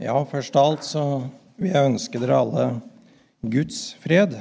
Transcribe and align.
Ja, 0.00 0.14
først 0.24 0.54
av 0.56 0.64
alt 0.64 0.84
så 0.88 1.00
vil 1.60 1.74
jeg 1.74 1.88
ønske 1.90 2.20
dere 2.22 2.38
alle 2.40 2.62
Guds 3.52 3.90
fred. 4.00 4.32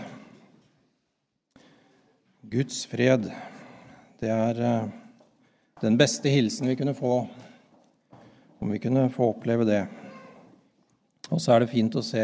Guds 2.48 2.78
fred, 2.88 3.28
det 4.24 4.32
er 4.32 4.62
eh, 4.64 4.88
den 5.84 6.00
beste 6.00 6.32
hilsen 6.32 6.72
vi 6.72 6.78
kunne 6.80 6.96
få, 6.96 7.20
om 8.64 8.72
vi 8.72 8.80
kunne 8.80 9.10
få 9.12 9.34
oppleve 9.34 9.68
det. 9.68 9.84
Og 11.28 11.44
så 11.44 11.58
er 11.58 11.66
det 11.66 11.74
fint 11.76 12.00
å 12.00 12.08
se 12.08 12.24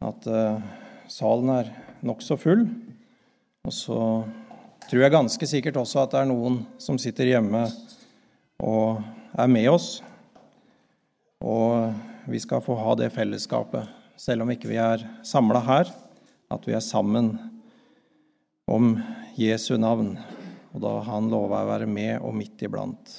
at 0.00 0.32
uh, 0.32 0.64
salen 1.12 1.52
er 1.58 1.74
nokså 2.00 2.40
full. 2.40 2.64
Og 3.68 3.80
så 3.84 4.02
tror 4.88 5.04
jeg 5.04 5.18
ganske 5.18 5.52
sikkert 5.52 5.84
også 5.84 6.06
at 6.06 6.16
det 6.16 6.24
er 6.24 6.32
noen 6.32 6.62
som 6.80 6.96
sitter 6.96 7.34
hjemme 7.34 7.66
og 8.64 9.04
er 9.36 9.58
med 9.60 9.74
oss. 9.76 9.98
Og 11.44 12.08
vi 12.30 12.40
skal 12.42 12.62
få 12.62 12.76
ha 12.78 12.94
det 12.98 13.10
fellesskapet, 13.14 13.88
selv 14.20 14.44
om 14.44 14.52
ikke 14.52 14.70
vi 14.70 14.78
er 14.80 15.02
samla 15.26 15.62
her, 15.66 15.90
at 16.50 16.66
vi 16.66 16.74
er 16.76 16.84
sammen 16.84 17.32
om 18.70 18.94
Jesu 19.38 19.74
navn. 19.80 20.14
Og 20.70 20.82
da 20.84 20.92
han 21.08 21.30
lova 21.32 21.64
å 21.64 21.70
være 21.72 21.88
med 21.90 22.20
og 22.22 22.36
midt 22.38 22.62
iblant. 22.66 23.16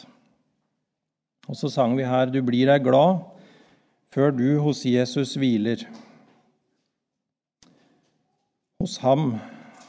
Og 1.50 1.58
så 1.58 1.68
sang 1.72 1.98
vi 1.98 2.08
her 2.08 2.28
'Du 2.28 2.42
blir 2.42 2.68
deg 2.68 2.84
glad 2.84 3.26
før 4.12 4.32
du 4.32 4.60
hos 4.60 4.86
Jesus 4.86 5.36
hviler'. 5.36 5.86
Hos 8.80 8.98
ham 8.98 9.40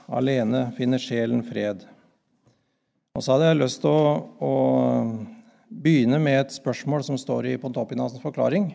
alene 0.09 0.73
finner 0.77 0.99
sjelen 0.99 1.43
fred. 1.43 1.87
Og 3.15 3.23
så 3.23 3.33
hadde 3.33 3.53
jeg 3.53 3.61
lyst 3.61 3.81
til 3.81 3.91
å, 3.91 4.27
å 4.41 4.53
begynne 5.69 6.19
med 6.19 6.41
et 6.41 6.55
spørsmål 6.55 7.05
som 7.05 7.19
står 7.21 7.47
i 7.47 7.59
Pontopinasens 7.61 8.23
forklaring. 8.23 8.73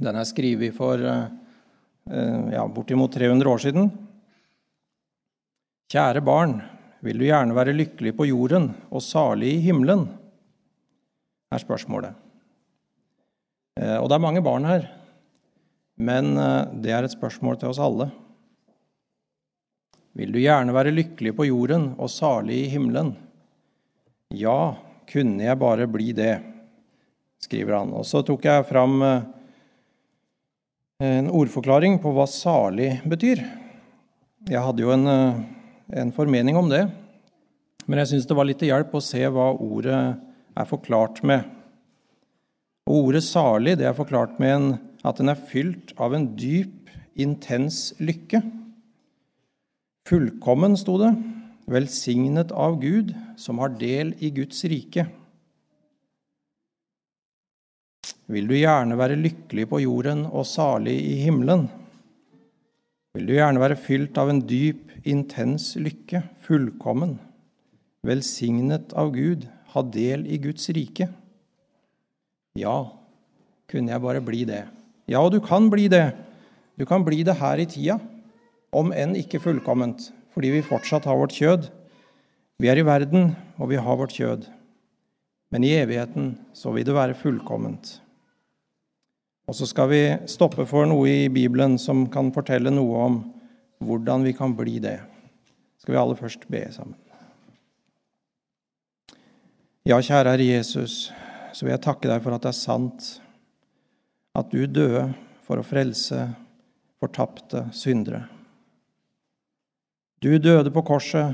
Den 0.00 0.16
er 0.16 0.28
skrevet 0.28 0.72
for 0.76 1.02
eh, 1.04 2.46
ja, 2.54 2.64
bortimot 2.72 3.12
300 3.12 3.50
år 3.50 3.60
siden. 3.60 3.90
Kjære 5.90 6.22
barn, 6.24 6.60
vil 7.04 7.20
du 7.20 7.26
gjerne 7.26 7.56
være 7.56 7.76
lykkelig 7.76 8.14
på 8.16 8.28
jorden 8.30 8.70
og 8.88 9.04
salig 9.04 9.56
i 9.58 9.62
himmelen? 9.68 10.06
er 11.50 11.58
spørsmålet. 11.58 12.14
Eh, 13.80 13.96
og 13.98 14.06
det 14.06 14.16
er 14.16 14.22
mange 14.22 14.42
barn 14.44 14.68
her, 14.68 14.84
men 15.98 16.36
eh, 16.38 16.70
det 16.78 16.92
er 16.94 17.06
et 17.06 17.14
spørsmål 17.16 17.58
til 17.58 17.72
oss 17.72 17.80
alle. 17.82 18.06
Vil 20.14 20.30
du 20.30 20.38
gjerne 20.38 20.74
være 20.74 20.94
lykkelig 20.94 21.34
på 21.34 21.48
jorden 21.48 21.90
og 21.98 22.10
salig 22.12 22.60
i 22.64 22.70
himmelen? 22.70 23.12
Ja, 24.30 24.76
kunne 25.10 25.42
jeg 25.42 25.58
bare 25.58 25.90
bli 25.90 26.12
det, 26.14 26.36
skriver 27.42 27.80
han. 27.80 27.92
Og 27.98 28.06
så 28.06 28.22
tok 28.26 28.46
jeg 28.46 28.68
fram 28.70 29.02
eh, 29.02 29.28
en 31.00 31.30
ordforklaring 31.32 31.96
på 32.02 32.12
hva 32.12 32.26
salig 32.28 32.92
betyr. 33.08 33.40
Jeg 34.48 34.60
hadde 34.60 34.84
jo 34.84 34.92
en, 34.92 35.06
eh, 35.08 35.40
en 36.02 36.12
formening 36.12 36.56
om 36.56 36.68
det, 36.68 36.90
men 37.86 37.98
jeg 37.98 38.08
syns 38.08 38.26
det 38.26 38.36
var 38.36 38.44
litt 38.44 38.58
til 38.58 38.68
hjelp 38.68 38.92
å 38.92 39.02
se 39.02 39.20
hva 39.24 39.50
ordet 39.56 40.20
er 40.56 40.66
forklart 40.68 41.22
med. 41.24 41.44
Og 42.86 43.08
ordet 43.08 43.22
salig 43.24 43.78
det 43.78 43.86
er 43.86 43.96
forklart 43.96 44.38
med 44.38 44.50
en, 44.50 44.78
at 45.04 45.16
den 45.16 45.28
er 45.28 45.34
fylt 45.40 45.92
av 45.98 46.12
en 46.14 46.36
dyp, 46.36 46.90
intens 47.16 47.94
lykke. 47.98 48.42
Fullkommen, 50.06 50.76
sto 50.76 50.96
det 50.98 51.14
velsignet 51.70 52.52
av 52.52 52.80
Gud, 52.80 53.14
som 53.36 53.58
har 53.62 53.76
del 53.78 54.14
i 54.20 54.30
Guds 54.34 54.64
rike. 54.64 55.06
Vil 58.30 58.46
du 58.46 58.54
gjerne 58.54 58.94
være 58.94 59.18
lykkelig 59.18 59.64
på 59.72 59.80
jorden 59.82 60.22
og 60.28 60.44
salig 60.46 60.94
i 61.02 61.16
himmelen? 61.24 61.64
Vil 63.16 63.26
du 63.26 63.32
gjerne 63.34 63.58
være 63.58 63.78
fylt 63.80 64.18
av 64.22 64.28
en 64.30 64.42
dyp, 64.46 64.84
intens 65.02 65.72
lykke, 65.80 66.20
fullkommen, 66.44 67.16
velsignet 68.06 68.92
av 68.94 69.10
Gud, 69.16 69.48
ha 69.72 69.82
del 69.82 70.28
i 70.30 70.38
Guds 70.42 70.68
rike? 70.76 71.08
Ja, 72.54 72.76
kunne 73.70 73.90
jeg 73.90 74.04
bare 74.04 74.22
bli 74.22 74.44
det. 74.46 74.62
Ja, 75.10 75.24
og 75.24 75.32
du 75.34 75.40
kan 75.42 75.66
bli 75.72 75.88
det. 75.90 76.12
Du 76.78 76.84
kan 76.86 77.02
bli 77.06 77.24
det 77.26 77.34
her 77.40 77.58
i 77.58 77.66
tida, 77.66 77.96
om 78.70 78.92
enn 78.94 79.16
ikke 79.18 79.40
fullkomment, 79.42 80.06
fordi 80.30 80.52
vi 80.54 80.68
fortsatt 80.68 81.08
har 81.10 81.18
vårt 81.18 81.34
kjød. 81.34 81.66
Vi 82.62 82.70
er 82.70 82.78
i 82.78 82.86
verden, 82.86 83.34
og 83.58 83.72
vi 83.72 83.80
har 83.82 83.98
vårt 83.98 84.14
kjød. 84.14 84.46
Men 85.50 85.66
i 85.66 85.74
evigheten 85.80 86.36
så 86.54 86.70
vil 86.76 86.86
det 86.86 86.94
være 86.94 87.18
fullkomment. 87.18 87.96
Og 89.48 89.56
så 89.56 89.66
skal 89.66 89.88
vi 89.90 90.02
stoppe 90.30 90.66
for 90.68 90.88
noe 90.88 91.08
i 91.08 91.28
Bibelen 91.32 91.78
som 91.80 92.04
kan 92.12 92.32
fortelle 92.34 92.72
noe 92.74 93.04
om 93.06 93.20
hvordan 93.84 94.26
vi 94.26 94.34
kan 94.36 94.52
bli 94.56 94.78
det. 94.82 94.98
Skal 95.80 95.94
vi 95.94 96.00
alle 96.00 96.18
først 96.18 96.44
be 96.52 96.66
sammen. 96.72 96.98
Ja, 99.88 99.96
kjære 99.96 100.34
Herre 100.34 100.44
Jesus, 100.44 101.08
så 101.56 101.64
vil 101.64 101.72
jeg 101.72 101.82
takke 101.82 102.10
deg 102.10 102.20
for 102.22 102.36
at 102.36 102.44
det 102.44 102.52
er 102.52 102.58
sant 102.58 103.06
at 104.36 104.52
du 104.52 104.66
døde 104.68 105.08
for 105.46 105.58
å 105.58 105.66
frelse 105.66 106.28
fortapte 107.00 107.64
syndere. 107.74 108.26
Du 110.20 110.36
døde 110.36 110.70
på 110.70 110.84
korset 110.84 111.32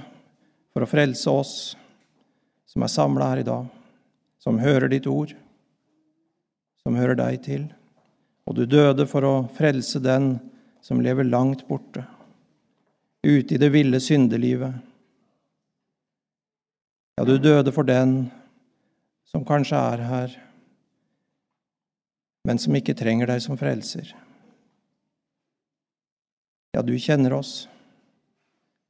for 0.70 0.86
å 0.86 0.88
frelse 0.88 1.32
oss 1.32 1.56
som 2.70 2.84
er 2.86 2.92
samla 2.92 3.32
her 3.32 3.42
i 3.42 3.48
dag, 3.48 3.66
som 4.38 4.62
hører 4.62 4.92
ditt 4.92 5.08
ord, 5.10 5.34
som 6.84 6.94
hører 6.94 7.18
deg 7.18 7.42
til. 7.42 7.66
Og 8.46 8.54
du 8.54 8.64
døde 8.70 9.06
for 9.10 9.26
å 9.26 9.34
frelse 9.56 10.00
den 10.02 10.36
som 10.84 11.02
lever 11.02 11.26
langt 11.26 11.64
borte, 11.66 12.04
ute 13.26 13.56
i 13.56 13.58
det 13.58 13.72
ville 13.74 13.98
syndelivet. 14.00 14.76
Ja, 17.16 17.24
du 17.26 17.38
døde 17.42 17.72
for 17.74 17.88
den 17.88 18.28
som 19.26 19.42
kanskje 19.46 19.80
er 19.80 20.04
her, 20.06 20.36
men 22.46 22.60
som 22.62 22.76
ikke 22.78 22.94
trenger 22.94 23.32
deg 23.32 23.42
som 23.42 23.58
frelser. 23.58 24.12
Ja, 26.76 26.84
du 26.86 26.94
kjenner 27.00 27.34
oss. 27.34 27.66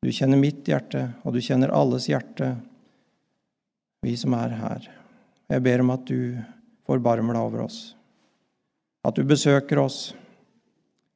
Du 0.04 0.10
kjenner 0.12 0.36
mitt 0.36 0.66
hjerte, 0.68 1.08
og 1.24 1.32
du 1.32 1.40
kjenner 1.40 1.72
alles 1.72 2.10
hjerte, 2.10 2.52
vi 4.04 4.12
som 4.20 4.36
er 4.36 4.52
her. 4.58 4.88
Jeg 5.48 5.62
ber 5.64 5.80
om 5.82 5.94
at 5.94 6.04
du 6.06 6.36
forbarmer 6.86 7.38
deg 7.38 7.46
over 7.48 7.64
oss, 7.64 7.95
at 9.06 9.14
du 9.14 9.22
besøker 9.26 9.78
oss, 9.78 10.14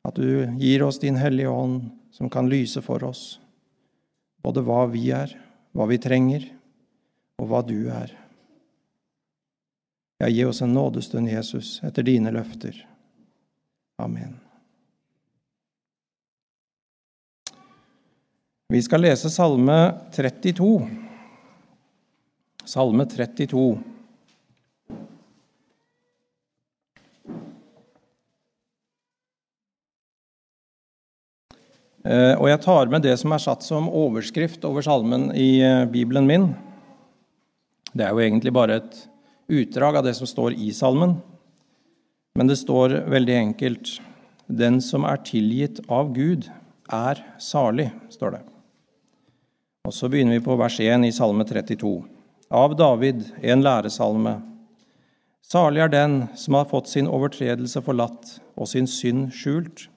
at 0.06 0.14
du 0.16 0.46
gir 0.60 0.84
oss 0.86 1.00
din 1.02 1.18
Hellige 1.18 1.50
Ånd, 1.50 1.90
som 2.14 2.30
kan 2.30 2.48
lyse 2.50 2.82
for 2.82 3.02
oss, 3.04 3.40
både 4.42 4.62
hva 4.66 4.84
vi 4.90 5.08
er, 5.14 5.32
hva 5.74 5.86
vi 5.90 5.98
trenger, 6.02 6.46
og 7.40 7.50
hva 7.50 7.62
du 7.66 7.88
er. 7.90 8.14
Ja, 10.20 10.28
gi 10.28 10.44
oss 10.44 10.60
en 10.62 10.74
nådestund, 10.76 11.30
Jesus, 11.32 11.78
etter 11.86 12.04
dine 12.06 12.32
løfter. 12.34 12.76
Amen. 14.00 14.36
Vi 18.70 18.82
skal 18.82 19.02
lese 19.02 19.30
Salme 19.32 19.78
32. 20.14 20.74
Salme 22.64 23.06
32. 23.08 23.64
og 32.41 32.47
jeg 32.49 32.62
tar 32.65 32.88
med 32.88 33.05
det 33.05 33.16
som 33.21 33.33
er 33.37 33.43
satt 33.43 33.65
som 33.66 33.91
overskrift 33.93 34.65
over 34.65 34.84
salmen 34.84 35.28
i 35.37 35.61
eh, 35.61 35.84
Bibelen 35.84 36.28
min. 36.28 36.47
Det 37.93 38.06
er 38.06 38.15
jo 38.15 38.22
egentlig 38.25 38.53
bare 38.56 38.78
et 38.81 38.97
utdrag 39.50 39.99
av 40.00 40.06
det 40.06 40.14
som 40.17 40.29
står 40.29 40.55
i 40.56 40.70
salmen, 40.73 41.19
men 42.38 42.49
det 42.49 42.56
står 42.61 43.02
veldig 43.11 43.37
enkelt 43.37 43.99
'Den 44.50 44.81
som 44.81 45.05
er 45.05 45.17
tilgitt 45.23 45.79
av 45.88 46.12
Gud, 46.14 46.50
er 46.91 47.23
salig', 47.38 47.93
står 48.11 48.31
det. 48.31 48.41
Og 49.87 49.94
så 49.94 50.08
begynner 50.08 50.38
vi 50.38 50.44
på 50.44 50.56
vers 50.58 50.81
1 50.81 51.05
i 51.06 51.12
Salme 51.12 51.44
32. 51.44 52.05
Av 52.50 52.75
David, 52.76 53.23
en 53.43 53.62
læresalme. 53.62 54.43
Salig 55.43 55.82
er 55.82 55.88
den 55.88 56.29
som 56.35 56.55
har 56.55 56.64
fått 56.64 56.88
sin 56.88 57.06
overtredelse 57.06 57.82
forlatt 57.82 58.41
og 58.56 58.69
sin 58.69 58.87
synd 58.87 59.31
skjult. 59.32 59.88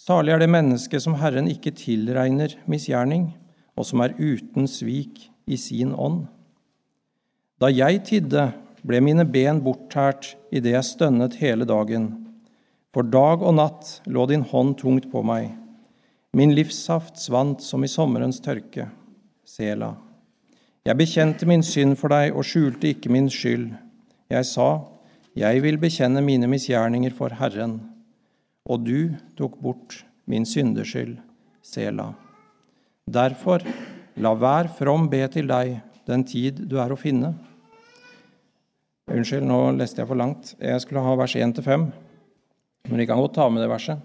Salig 0.00 0.32
er 0.32 0.40
det 0.40 0.48
menneske 0.48 0.96
som 1.02 1.18
Herren 1.20 1.48
ikke 1.50 1.74
tilregner 1.76 2.54
misgjerning, 2.70 3.34
og 3.76 3.84
som 3.84 4.00
er 4.00 4.14
uten 4.16 4.64
svik 4.70 5.26
i 5.44 5.58
sin 5.60 5.92
ånd. 5.92 6.22
Da 7.60 7.68
jeg 7.68 8.00
tidde, 8.08 8.46
ble 8.80 9.02
mine 9.04 9.26
ben 9.28 9.60
borttært 9.60 10.32
idet 10.48 10.72
jeg 10.72 10.88
stønnet 10.88 11.36
hele 11.42 11.68
dagen. 11.68 12.08
For 12.96 13.04
dag 13.04 13.44
og 13.44 13.58
natt 13.58 13.98
lå 14.08 14.24
din 14.30 14.46
hånd 14.48 14.78
tungt 14.80 15.10
på 15.12 15.20
meg. 15.20 15.50
Min 16.32 16.54
livssaft 16.56 17.20
svant 17.20 17.60
som 17.60 17.84
i 17.84 17.92
sommerens 17.92 18.40
tørke. 18.40 18.88
Sela. 19.44 19.98
Jeg 20.86 20.96
bekjente 20.96 21.44
min 21.44 21.66
synd 21.66 21.98
for 22.00 22.08
deg 22.08 22.32
og 22.32 22.46
skjulte 22.48 22.94
ikke 22.94 23.12
min 23.12 23.28
skyld. 23.28 23.68
Jeg 24.32 24.48
sa, 24.48 24.86
Jeg 25.36 25.60
vil 25.62 25.76
bekjenne 25.78 26.24
mine 26.24 26.48
misgjerninger 26.48 27.12
for 27.14 27.36
Herren, 27.36 27.82
og 28.70 28.86
du 28.86 29.10
tok 29.38 29.58
bort 29.58 30.00
min 30.30 30.46
syndeskyld, 30.46 31.16
Sela. 31.62 32.12
Derfor, 33.10 33.64
la 34.16 34.34
hver 34.38 34.70
from 34.78 35.08
be 35.10 35.24
til 35.32 35.48
deg 35.50 35.80
den 36.06 36.22
tid 36.26 36.62
du 36.70 36.78
er 36.82 36.92
å 36.92 36.98
finne. 36.98 37.32
Unnskyld, 39.10 39.42
nå 39.46 39.58
leste 39.74 40.02
jeg 40.02 40.08
for 40.08 40.18
langt. 40.18 40.54
Jeg 40.62 40.82
skulle 40.84 41.02
ha 41.02 41.16
vers 41.18 41.34
1-5, 41.34 41.88
men 42.88 43.02
vi 43.02 43.08
kan 43.10 43.18
godt 43.18 43.34
ta 43.40 43.48
med 43.50 43.64
det 43.64 43.70
verset. 43.72 43.98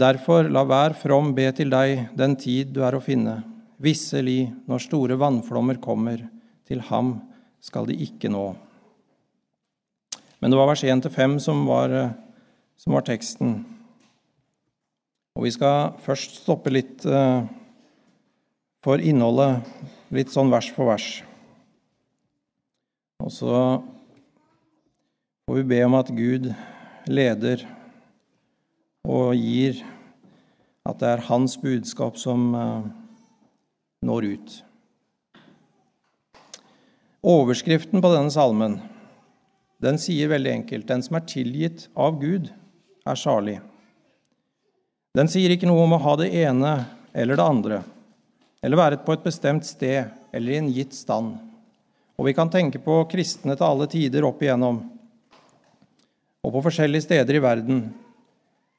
Derfor, 0.00 0.48
la 0.48 0.62
hver 0.64 0.94
from 0.96 1.34
be 1.36 1.48
til 1.52 1.72
deg 1.72 2.08
den 2.16 2.36
tid 2.40 2.72
du 2.72 2.80
er 2.86 2.96
å 2.96 3.02
finne. 3.04 3.40
Visselig, 3.82 4.48
når 4.70 4.86
store 4.86 5.18
vannflommer 5.20 5.80
kommer, 5.82 6.22
til 6.68 6.80
ham 6.88 7.18
skal 7.60 7.88
de 7.88 7.96
ikke 8.06 8.30
nå. 8.32 8.46
Men 10.40 10.52
det 10.52 10.56
var 10.56 10.70
vers 10.70 10.84
1-5 10.86 11.36
som, 11.44 11.66
som 12.80 12.96
var 12.96 13.04
teksten. 13.04 13.58
Og 15.36 15.44
vi 15.44 15.52
skal 15.52 15.92
først 16.00 16.40
stoppe 16.42 16.72
litt 16.72 17.04
eh, 17.04 17.42
for 18.84 19.02
innholdet, 19.04 19.66
litt 20.14 20.32
sånn 20.32 20.52
vers 20.52 20.70
for 20.72 20.88
vers. 20.88 21.08
Og 23.20 23.32
så 23.34 23.56
får 25.44 25.60
vi 25.60 25.66
be 25.74 25.82
om 25.84 25.98
at 25.98 26.12
Gud 26.16 26.48
leder 27.10 27.66
og 29.04 29.36
gir 29.36 29.82
at 30.88 31.00
det 31.02 31.10
er 31.10 31.26
hans 31.28 31.58
budskap 31.60 32.16
som 32.20 32.48
eh, 32.56 32.88
når 34.08 34.30
ut. 34.32 34.56
Overskriften 37.20 38.00
på 38.00 38.14
denne 38.14 38.32
salmen 38.32 38.78
den 39.84 40.00
sier 40.00 40.32
veldig 40.32 40.52
enkelt 40.54 40.88
den 40.88 41.04
som 41.04 41.18
er 41.18 41.28
tilgitt 41.28 41.86
av 41.96 42.16
Gud, 42.20 42.48
er 43.06 43.18
salig. 43.18 43.58
Den 45.16 45.30
sier 45.30 45.50
ikke 45.50 45.68
noe 45.68 45.84
om 45.86 45.96
å 45.96 46.02
ha 46.04 46.14
det 46.20 46.30
ene 46.42 46.74
eller 47.12 47.38
det 47.38 47.46
andre, 47.46 47.80
eller 48.62 48.78
være 48.78 49.00
på 49.04 49.16
et 49.16 49.24
bestemt 49.24 49.66
sted 49.66 50.10
eller 50.32 50.52
i 50.52 50.60
en 50.60 50.70
gitt 50.70 50.94
stand. 50.94 51.34
Og 52.20 52.28
vi 52.28 52.34
kan 52.36 52.52
tenke 52.52 52.78
på 52.82 53.02
kristne 53.10 53.56
til 53.56 53.66
alle 53.66 53.88
tider 53.90 54.26
opp 54.28 54.42
igjennom, 54.44 54.82
og 56.40 56.54
på 56.54 56.62
forskjellige 56.68 57.08
steder 57.08 57.36
i 57.36 57.42
verden. 57.42 57.80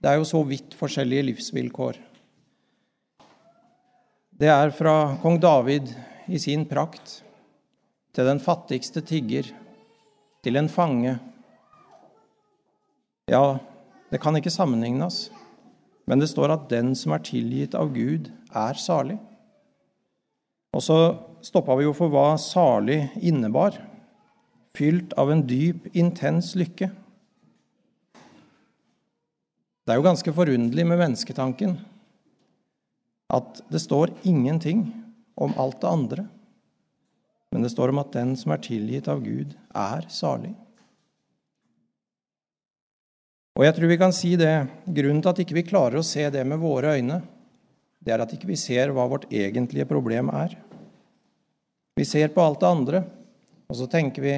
Det 0.02 0.10
er 0.10 0.22
jo 0.22 0.30
så 0.30 0.42
vidt 0.46 0.74
forskjellige 0.78 1.28
livsvilkår. 1.30 2.00
Det 4.42 4.50
er 4.50 4.72
fra 4.74 5.18
kong 5.22 5.36
David 5.42 5.92
i 6.32 6.40
sin 6.42 6.64
prakt 6.70 7.20
til 8.16 8.26
den 8.26 8.40
fattigste 8.42 9.04
tigger 9.06 9.52
til 10.42 10.58
en 10.58 10.70
fange. 10.72 11.18
Ja, 13.30 13.60
det 14.12 14.20
kan 14.20 14.36
ikke 14.36 14.52
sammenlignes, 14.54 15.30
men 16.08 16.20
det 16.20 16.30
står 16.32 16.52
at 16.54 16.70
den 16.72 16.94
som 16.98 17.14
er 17.16 17.24
tilgitt 17.24 17.76
av 17.78 17.94
Gud, 17.96 18.30
er 18.52 18.80
salig. 18.80 19.18
Og 20.76 20.84
så 20.84 20.98
stoppa 21.44 21.76
vi 21.80 21.86
jo 21.88 21.94
for 21.96 22.12
hva 22.12 22.36
salig 22.40 23.06
innebar. 23.20 23.78
Fylt 24.76 25.14
av 25.20 25.32
en 25.32 25.44
dyp, 25.48 25.88
intens 25.96 26.54
lykke. 26.60 26.90
Det 29.82 29.94
er 29.94 30.00
jo 30.00 30.06
ganske 30.06 30.34
forunderlig 30.36 30.86
med 30.88 31.02
mennesketanken 31.02 31.80
at 33.32 33.62
det 33.72 33.80
står 33.80 34.12
ingenting 34.28 34.86
om 35.40 35.54
alt 35.60 35.80
det 35.82 35.90
andre. 35.90 36.26
Men 37.52 37.64
det 37.64 37.72
står 37.74 37.92
om 37.92 38.00
at 38.04 38.12
den 38.16 38.36
som 38.40 38.54
er 38.54 38.64
tilgitt 38.64 39.08
av 39.12 39.24
Gud, 39.24 39.56
er 39.76 40.08
salig. 40.12 40.54
Og 43.58 43.66
jeg 43.66 43.76
tror 43.76 43.92
vi 43.92 44.00
kan 44.00 44.14
si 44.16 44.34
det, 44.40 44.52
Grunnen 44.88 45.22
til 45.24 45.32
at 45.32 45.40
ikke 45.44 45.56
vi 45.58 45.64
ikke 45.66 45.74
klarer 45.74 46.00
å 46.00 46.08
se 46.08 46.24
det 46.32 46.44
med 46.48 46.62
våre 46.62 46.96
øyne, 46.98 47.20
det 48.02 48.14
er 48.16 48.24
at 48.24 48.32
ikke 48.34 48.48
vi 48.50 48.56
ikke 48.56 48.64
ser 48.64 48.94
hva 48.96 49.06
vårt 49.12 49.28
egentlige 49.30 49.86
problem 49.90 50.32
er. 50.34 50.56
Vi 52.00 52.06
ser 52.08 52.32
på 52.34 52.42
alt 52.42 52.62
det 52.62 52.70
andre, 52.70 53.02
og 53.70 53.78
så 53.78 53.88
tenker 53.92 54.24
vi 54.24 54.36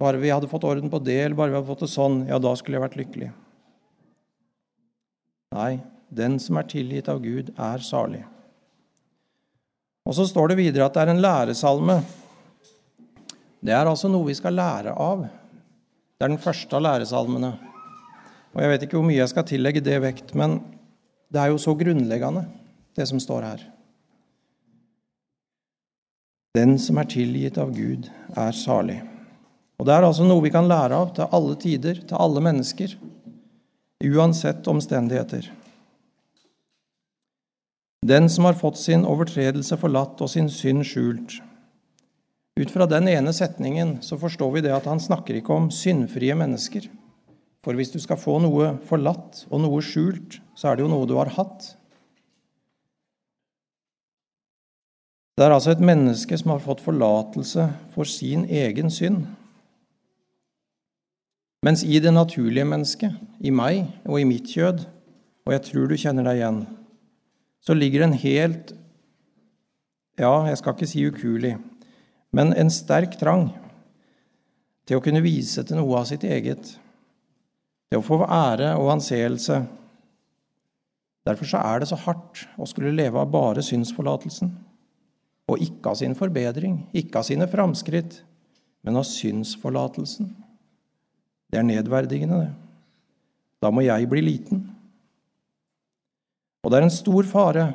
bare 0.00 0.20
vi 0.20 0.30
hadde 0.30 0.48
fått 0.48 0.64
orden 0.68 0.92
på 0.92 1.00
det, 1.02 1.18
eller 1.24 1.36
bare 1.36 1.50
vi 1.50 1.58
hadde 1.58 1.68
fått 1.68 1.82
det 1.84 1.92
sånn, 1.92 2.22
ja, 2.28 2.38
da 2.40 2.52
skulle 2.56 2.78
jeg 2.78 2.84
vært 2.84 2.98
lykkelig. 3.00 3.30
Nei, 5.56 5.72
den 6.14 6.38
som 6.40 6.60
er 6.60 6.68
tilgitt 6.70 7.10
av 7.10 7.18
Gud, 7.24 7.50
er 7.58 7.82
salig. 7.84 8.22
Og 10.06 10.14
så 10.16 10.28
står 10.28 10.52
det 10.52 10.60
videre 10.60 10.86
at 10.86 10.94
det 10.96 11.02
er 11.02 11.12
en 11.12 11.24
læresalme. 11.24 11.98
Det 13.60 13.74
er 13.76 13.88
altså 13.90 14.08
noe 14.08 14.28
vi 14.30 14.36
skal 14.38 14.56
lære 14.56 14.94
av. 14.94 15.26
Det 15.26 16.26
er 16.26 16.32
den 16.32 16.40
første 16.40 16.78
av 16.78 16.86
læresalmene. 16.86 17.52
Og 18.54 18.62
Jeg 18.62 18.70
vet 18.72 18.86
ikke 18.86 18.98
hvor 18.98 19.06
mye 19.06 19.20
jeg 19.20 19.30
skal 19.30 19.46
tillegge 19.46 19.82
det 19.84 19.98
vekt, 20.02 20.34
men 20.34 20.58
det 21.30 21.42
er 21.42 21.52
jo 21.52 21.60
så 21.62 21.74
grunnleggende, 21.78 22.46
det 22.98 23.06
som 23.06 23.20
står 23.22 23.46
her. 23.46 23.62
Den 26.58 26.74
som 26.82 26.98
er 26.98 27.06
tilgitt 27.06 27.60
av 27.62 27.70
Gud, 27.70 28.08
er 28.34 28.56
salig. 28.56 28.98
Og 29.78 29.86
Det 29.86 29.94
er 29.94 30.04
altså 30.04 30.26
noe 30.26 30.42
vi 30.42 30.50
kan 30.52 30.68
lære 30.68 30.96
av 30.98 31.14
til 31.14 31.30
alle 31.30 31.54
tider, 31.56 32.02
til 32.02 32.18
alle 32.18 32.42
mennesker, 32.42 32.96
uansett 34.04 34.66
omstendigheter. 34.68 35.46
Den 38.04 38.28
som 38.32 38.48
har 38.48 38.58
fått 38.58 38.80
sin 38.80 39.04
overtredelse 39.04 39.76
forlatt 39.78 40.20
og 40.24 40.30
sin 40.32 40.48
synd 40.50 40.86
skjult. 40.88 41.38
Ut 42.60 42.72
fra 42.72 42.86
den 42.88 43.08
ene 43.08 43.32
setningen 43.32 43.98
så 44.04 44.18
forstår 44.20 44.56
vi 44.56 44.62
det 44.64 44.72
at 44.74 44.88
han 44.88 45.00
snakker 45.00 45.38
ikke 45.38 45.54
om 45.54 45.70
syndfrie 45.72 46.34
mennesker. 46.36 46.88
For 47.64 47.76
hvis 47.76 47.92
du 47.92 47.98
skal 48.00 48.20
få 48.20 48.38
noe 48.40 48.72
forlatt 48.88 49.44
og 49.50 49.60
noe 49.60 49.82
skjult, 49.84 50.38
så 50.56 50.70
er 50.70 50.78
det 50.78 50.86
jo 50.86 50.92
noe 50.92 51.08
du 51.08 51.16
har 51.18 51.32
hatt. 51.36 51.74
Det 55.36 55.46
er 55.46 55.54
altså 55.54 55.72
et 55.72 55.84
menneske 55.84 56.36
som 56.36 56.52
har 56.52 56.64
fått 56.64 56.82
forlatelse 56.84 57.66
for 57.94 58.08
sin 58.08 58.42
egen 58.44 58.90
synd. 58.92 59.22
Mens 61.64 61.84
i 61.84 62.00
det 62.00 62.12
naturlige 62.12 62.64
mennesket, 62.68 63.16
i 63.40 63.52
meg 63.52 63.86
og 64.08 64.20
i 64.20 64.26
mitt 64.28 64.48
kjød, 64.48 64.84
og 65.44 65.54
jeg 65.54 65.64
tror 65.66 65.88
du 65.88 65.96
kjenner 66.00 66.24
deg 66.28 66.40
igjen, 66.40 66.60
så 67.60 67.76
ligger 67.76 68.06
en 68.06 68.16
helt 68.16 68.76
Ja, 70.20 70.44
jeg 70.44 70.58
skal 70.60 70.74
ikke 70.76 70.88
si 70.88 71.06
ukuelig, 71.08 71.54
men 72.36 72.52
en 72.52 72.68
sterk 72.72 73.14
trang 73.16 73.46
til 74.84 74.98
å 74.98 75.04
kunne 75.04 75.22
vise 75.24 75.64
til 75.64 75.80
noe 75.80 76.02
av 76.02 76.08
sitt 76.10 76.26
eget. 76.28 76.74
Det 77.90 77.98
å 77.98 78.06
få 78.06 78.20
ære 78.22 78.76
og 78.78 78.92
anseelse. 78.94 79.58
Derfor 81.26 81.48
så 81.50 81.60
er 81.60 81.82
det 81.82 81.90
så 81.90 81.98
hardt 81.98 82.44
å 82.54 82.68
skulle 82.68 82.94
leve 82.94 83.18
av 83.18 83.32
bare 83.32 83.64
synsforlatelsen. 83.66 84.52
Og 85.50 85.64
ikke 85.66 85.90
av 85.90 85.98
sin 85.98 86.14
forbedring, 86.14 86.84
ikke 86.94 87.20
av 87.20 87.26
sine 87.26 87.48
framskritt, 87.50 88.20
men 88.86 88.96
av 88.96 89.08
synsforlatelsen. 89.08 90.30
Det 91.50 91.58
er 91.58 91.66
nedverdigende, 91.66 92.44
det. 92.46 92.52
Da 93.60 93.68
må 93.74 93.82
jeg 93.84 94.06
bli 94.08 94.22
liten. 94.24 94.62
Og 96.64 96.70
det 96.70 96.78
er 96.78 96.86
en 96.86 96.94
stor 96.94 97.26
fare 97.28 97.66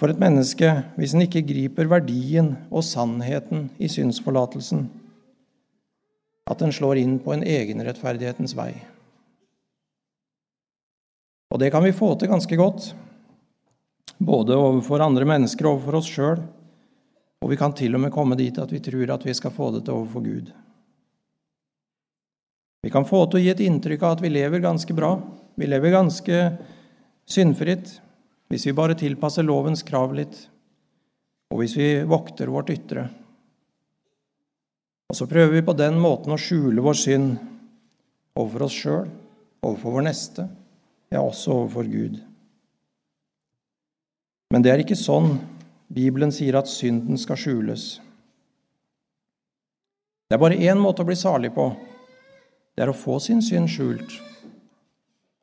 for 0.00 0.12
et 0.12 0.20
menneske 0.20 0.68
hvis 0.98 1.14
en 1.14 1.24
ikke 1.24 1.44
griper 1.46 1.88
verdien 1.88 2.50
og 2.68 2.84
sannheten 2.84 3.68
i 3.78 3.88
synsforlatelsen, 3.88 4.88
at 6.50 6.60
en 6.60 6.74
slår 6.74 7.00
inn 7.00 7.16
på 7.22 7.32
en 7.32 7.46
egenrettferdighetens 7.46 8.56
vei. 8.58 8.74
Og 11.54 11.60
det 11.62 11.70
kan 11.70 11.84
vi 11.86 11.94
få 11.94 12.10
til 12.18 12.32
ganske 12.32 12.56
godt, 12.58 12.88
både 14.18 14.56
overfor 14.58 15.04
andre 15.04 15.26
mennesker 15.28 15.68
og 15.68 15.76
overfor 15.76 16.00
oss 16.00 16.10
sjøl. 16.10 16.40
Og 17.44 17.52
vi 17.52 17.58
kan 17.60 17.74
til 17.78 17.94
og 17.94 18.02
med 18.02 18.10
komme 18.14 18.34
dit 18.34 18.58
at 18.58 18.72
vi 18.74 18.80
tror 18.82 19.12
at 19.14 19.26
vi 19.26 19.34
skal 19.38 19.54
få 19.54 19.68
det 19.76 19.84
til 19.86 19.94
overfor 19.94 20.24
Gud. 20.24 20.48
Vi 22.82 22.90
kan 22.90 23.06
få 23.06 23.22
til 23.28 23.38
å 23.38 23.44
gi 23.44 23.52
et 23.52 23.62
inntrykk 23.62 24.02
av 24.02 24.16
at 24.16 24.24
vi 24.24 24.32
lever 24.34 24.64
ganske 24.64 24.96
bra. 24.96 25.12
Vi 25.54 25.68
lever 25.70 25.94
ganske 25.94 26.40
syndfritt 27.24 28.00
hvis 28.50 28.66
vi 28.66 28.74
bare 28.76 28.98
tilpasser 28.98 29.46
lovens 29.46 29.82
krav 29.86 30.12
litt, 30.14 30.34
og 31.50 31.62
hvis 31.62 31.76
vi 31.78 31.86
vokter 32.06 32.50
vårt 32.52 32.74
ytre. 32.74 33.06
Og 35.10 35.16
så 35.16 35.26
prøver 35.30 35.54
vi 35.54 35.64
på 35.64 35.76
den 35.78 35.96
måten 36.02 36.34
å 36.34 36.40
skjule 36.40 36.82
vår 36.84 36.98
synd 36.98 37.32
overfor 38.34 38.66
oss 38.66 38.76
sjøl, 38.82 39.08
overfor 39.64 39.96
vår 39.96 40.06
neste, 40.10 40.46
ja, 41.14 41.22
også 41.22 41.52
overfor 41.54 41.86
Gud. 41.88 42.18
Men 44.50 44.62
det 44.62 44.72
er 44.72 44.82
ikke 44.82 44.98
sånn 44.98 45.36
Bibelen 45.94 46.32
sier 46.34 46.58
at 46.58 46.70
synden 46.70 47.18
skal 47.20 47.38
skjules. 47.38 47.84
Det 50.26 50.36
er 50.36 50.42
bare 50.42 50.58
én 50.58 50.80
måte 50.80 51.04
å 51.04 51.08
bli 51.08 51.16
salig 51.18 51.52
på. 51.54 51.68
Det 52.74 52.82
er 52.82 52.90
å 52.90 52.96
få 52.96 53.20
sin 53.22 53.42
synd 53.44 53.70
skjult 53.70 54.16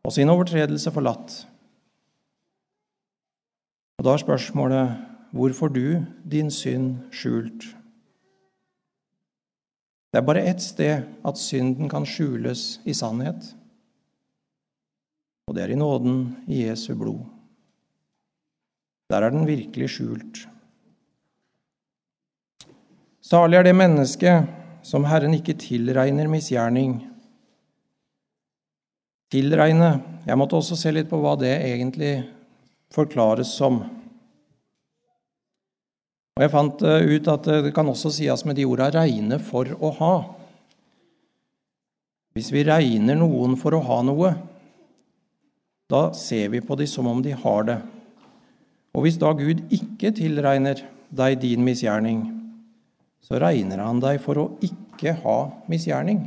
og 0.02 0.14
sin 0.16 0.32
overtredelse 0.34 0.92
forlatt. 0.92 1.36
Og 4.00 4.06
Da 4.06 4.16
er 4.16 4.24
spørsmålet 4.24 4.98
hvor 5.32 5.54
får 5.54 5.70
du 5.72 5.86
din 6.28 6.50
synd 6.52 7.14
skjult? 7.16 7.70
Det 10.12 10.20
er 10.20 10.28
bare 10.28 10.44
ett 10.44 10.60
sted 10.60 11.06
at 11.24 11.40
synden 11.40 11.88
kan 11.88 12.04
skjules 12.04 12.82
i 12.84 12.96
sannhet, 12.98 13.54
og 15.52 15.58
det 15.58 15.66
er 15.66 15.74
i 15.74 15.76
nåden 15.76 16.20
i 16.48 16.62
Jesu 16.64 16.94
blod. 16.96 17.26
Der 19.12 19.20
er 19.20 19.34
den 19.34 19.44
virkelig 19.44 19.90
skjult. 19.92 20.46
Salig 23.20 23.60
er 23.60 23.66
det 23.68 23.74
mennesket 23.76 24.48
som 24.88 25.04
Herren 25.04 25.36
ikke 25.36 25.58
tilregner 25.60 26.30
misgjerning. 26.32 27.02
Tilregne 29.32 29.90
Jeg 30.24 30.38
måtte 30.40 30.56
også 30.56 30.78
se 30.80 30.94
litt 30.96 31.10
på 31.12 31.20
hva 31.20 31.34
det 31.36 31.52
egentlig 31.66 32.14
forklares 32.96 33.52
som. 33.58 33.82
Og 36.38 36.46
Jeg 36.46 36.54
fant 36.54 36.86
eh, 36.88 37.10
ut 37.12 37.28
at 37.28 37.50
det 37.66 37.74
kan 37.76 37.92
også 37.92 38.14
sies 38.14 38.46
med 38.48 38.56
de 38.56 38.68
orda 38.70 38.88
'regne 38.94 39.42
for 39.42 39.68
å 39.82 39.92
ha'. 40.00 40.30
Hvis 42.38 42.54
vi 42.54 42.64
regner 42.64 43.20
noen 43.20 43.58
for 43.60 43.76
å 43.76 43.84
ha 43.84 44.00
noe, 44.08 44.32
da 45.92 46.12
ser 46.16 46.50
vi 46.54 46.62
på 46.64 46.78
dem 46.80 46.88
som 46.88 47.08
om 47.12 47.22
de 47.24 47.36
har 47.36 47.66
det. 47.68 47.80
Og 48.96 49.06
hvis 49.06 49.20
da 49.20 49.32
Gud 49.36 49.64
ikke 49.72 50.14
tilregner 50.16 50.84
deg 51.12 51.40
din 51.44 51.64
misgjerning, 51.68 52.24
så 53.24 53.40
regner 53.40 53.84
han 53.84 54.00
deg 54.04 54.20
for 54.24 54.40
å 54.40 54.46
ikke 54.64 55.16
ha 55.24 55.40
misgjerning. 55.72 56.24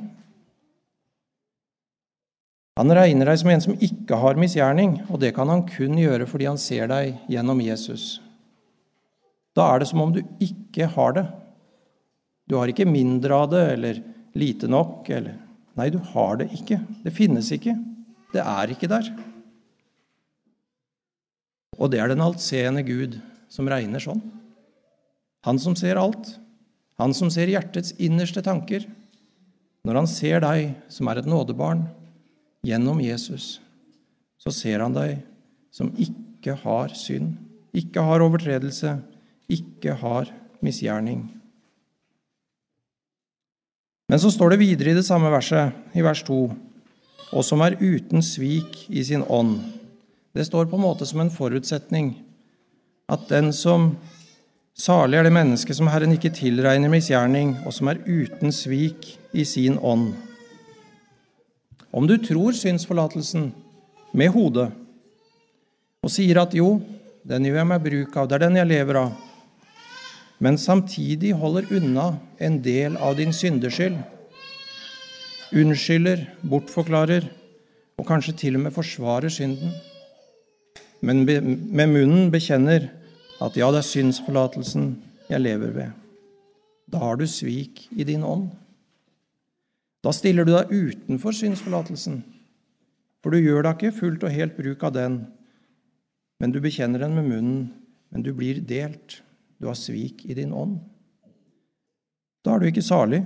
Han 2.75 2.91
regner 2.91 3.31
deg 3.31 3.39
som 3.39 3.53
en 3.53 3.63
som 3.63 3.77
ikke 3.87 4.19
har 4.19 4.39
misgjerning, 4.41 4.97
og 5.07 5.21
det 5.23 5.31
kan 5.37 5.51
han 5.51 5.63
kun 5.69 5.99
gjøre 6.01 6.27
fordi 6.27 6.49
han 6.51 6.59
ser 6.59 6.89
deg 6.91 7.21
gjennom 7.31 7.61
Jesus. 7.63 8.19
Da 9.55 9.69
er 9.71 9.81
det 9.81 9.89
som 9.91 10.03
om 10.03 10.15
du 10.15 10.21
ikke 10.43 10.89
har 10.97 11.15
det. 11.15 11.29
Du 12.51 12.57
har 12.59 12.69
ikke 12.69 12.89
mindre 12.89 13.39
av 13.45 13.53
det 13.53 13.65
eller 13.77 14.03
lite 14.35 14.69
nok 14.69 15.09
eller 15.15 15.41
Nei, 15.75 15.89
du 15.91 15.97
har 15.99 16.37
det 16.39 16.53
ikke. 16.55 16.77
Det 17.03 17.11
finnes 17.11 17.49
ikke. 17.51 17.73
Det 18.31 18.39
er 18.39 18.71
ikke 18.71 18.87
der. 18.87 19.09
Og 21.79 21.91
det 21.93 22.01
er 22.01 22.11
den 22.13 22.23
altseende 22.25 22.85
Gud 22.87 23.19
som 23.53 23.69
regner 23.71 24.03
sånn. 24.03 24.23
Han 25.45 25.61
som 25.61 25.77
ser 25.77 26.01
alt. 26.01 26.37
Han 27.01 27.15
som 27.17 27.31
ser 27.33 27.51
hjertets 27.51 27.95
innerste 28.03 28.43
tanker. 28.45 28.87
Når 29.85 30.01
han 30.01 30.09
ser 30.09 30.41
deg 30.45 30.75
som 30.93 31.11
er 31.11 31.21
et 31.21 31.29
nådebarn 31.29 31.85
gjennom 32.65 33.03
Jesus, 33.05 33.59
så 34.41 34.53
ser 34.55 34.81
han 34.81 34.95
deg 34.97 35.19
som 35.75 35.91
ikke 36.01 36.55
har 36.63 36.95
synd, 36.97 37.35
ikke 37.77 38.05
har 38.07 38.23
overtredelse, 38.25 38.97
ikke 39.51 39.99
har 40.01 40.31
misgjerning. 40.65 41.27
Men 44.09 44.21
så 44.21 44.31
står 44.33 44.55
det 44.55 44.63
videre 44.63 44.93
i 44.93 44.97
det 44.97 45.07
samme 45.07 45.31
verset, 45.33 45.75
i 45.97 46.05
vers 46.05 46.23
2, 46.25 46.39
og 47.35 47.45
som 47.45 47.65
er 47.65 47.77
uten 47.81 48.23
svik 48.25 48.85
i 48.93 49.03
sin 49.05 49.25
ånd. 49.27 49.59
Det 50.35 50.45
står 50.45 50.67
på 50.67 50.77
en 50.77 50.83
måte 50.83 51.07
som 51.07 51.23
en 51.23 51.33
forutsetning 51.33 52.15
at 53.13 53.29
den 53.31 53.53
som 53.55 53.95
Salig 54.75 55.21
er 55.21 55.29
det 55.29 55.31
menneske 55.31 55.71
som 55.71 55.87
Herren 55.87 56.17
ikke 56.17 56.33
tilregner 56.35 56.91
misgjerning, 56.91 57.53
og 57.63 57.71
som 57.77 57.93
er 57.93 58.01
uten 58.09 58.51
svik 58.51 59.13
i 59.31 59.45
sin 59.47 59.77
ånd. 59.79 60.09
Om 61.95 62.09
du 62.11 62.17
tror 62.19 62.57
synsforlatelsen 62.59 63.53
med 64.19 64.33
hodet 64.35 64.67
og 66.03 66.11
sier 66.11 66.43
at 66.43 66.57
jo, 66.59 66.81
den 67.23 67.47
gjør 67.47 67.61
jeg 67.61 67.71
meg 67.71 67.87
bruk 67.87 68.19
av, 68.19 68.27
det 68.27 68.35
er 68.35 68.45
den 68.49 68.59
jeg 68.59 68.71
lever 68.73 68.99
av, 69.05 69.15
men 70.43 70.59
samtidig 70.59 71.37
holder 71.39 71.71
unna 71.79 72.11
en 72.43 72.59
del 72.67 72.99
av 72.99 73.15
din 73.23 73.31
syndeskyld. 73.31 74.03
Unnskylder, 75.55 76.27
bortforklarer 76.43 77.31
og 77.95 78.11
kanskje 78.11 78.41
til 78.43 78.59
og 78.59 78.67
med 78.67 78.75
forsvarer 78.75 79.31
synden. 79.31 79.71
Men 81.05 81.25
med 81.27 81.91
munnen 81.93 82.31
bekjenner 82.33 82.89
at 83.45 83.57
ja, 83.59 83.69
det 83.73 83.83
er 83.83 83.89
syndsforlatelsen 83.89 84.95
jeg 85.29 85.43
lever 85.43 85.73
ved. 85.75 85.91
Da 86.89 87.01
har 87.03 87.19
du 87.19 87.27
svik 87.29 87.87
i 87.93 88.07
din 88.07 88.25
ånd. 88.25 88.49
Da 90.05 90.13
stiller 90.13 90.45
du 90.45 90.53
deg 90.53 90.73
utenfor 90.73 91.33
synsforlatelsen, 91.37 92.21
for 93.25 93.33
du 93.33 93.41
gjør 93.41 93.65
da 93.65 93.73
ikke 93.73 93.95
fullt 93.97 94.25
og 94.27 94.35
helt 94.35 94.57
bruk 94.57 94.85
av 94.85 94.93
den, 94.97 95.23
men 96.41 96.53
du 96.53 96.61
bekjenner 96.61 97.01
den 97.01 97.15
med 97.17 97.31
munnen, 97.31 97.63
men 98.13 98.25
du 98.25 98.35
blir 98.37 98.61
delt. 98.61 99.23
Du 99.57 99.71
har 99.71 99.79
svik 99.79 100.27
i 100.29 100.37
din 100.37 100.53
ånd. 100.53 100.77
Da 102.45 102.53
er 102.53 102.61
du 102.61 102.69
ikke 102.69 102.85
salig, 102.85 103.23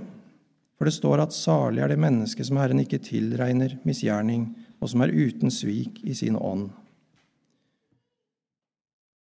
for 0.79 0.87
det 0.87 0.95
står 0.95 1.25
at 1.25 1.35
salig 1.35 1.83
er 1.83 1.91
det 1.91 1.99
mennesket 1.99 2.47
som 2.47 2.59
Herren 2.61 2.79
ikke 2.79 3.01
tilregner 3.03 3.75
misgjerning, 3.83 4.47
og 4.79 4.93
som 4.93 5.03
er 5.03 5.11
uten 5.11 5.51
svik 5.51 5.99
i 6.07 6.15
sin 6.15 6.39
ånd. 6.39 6.69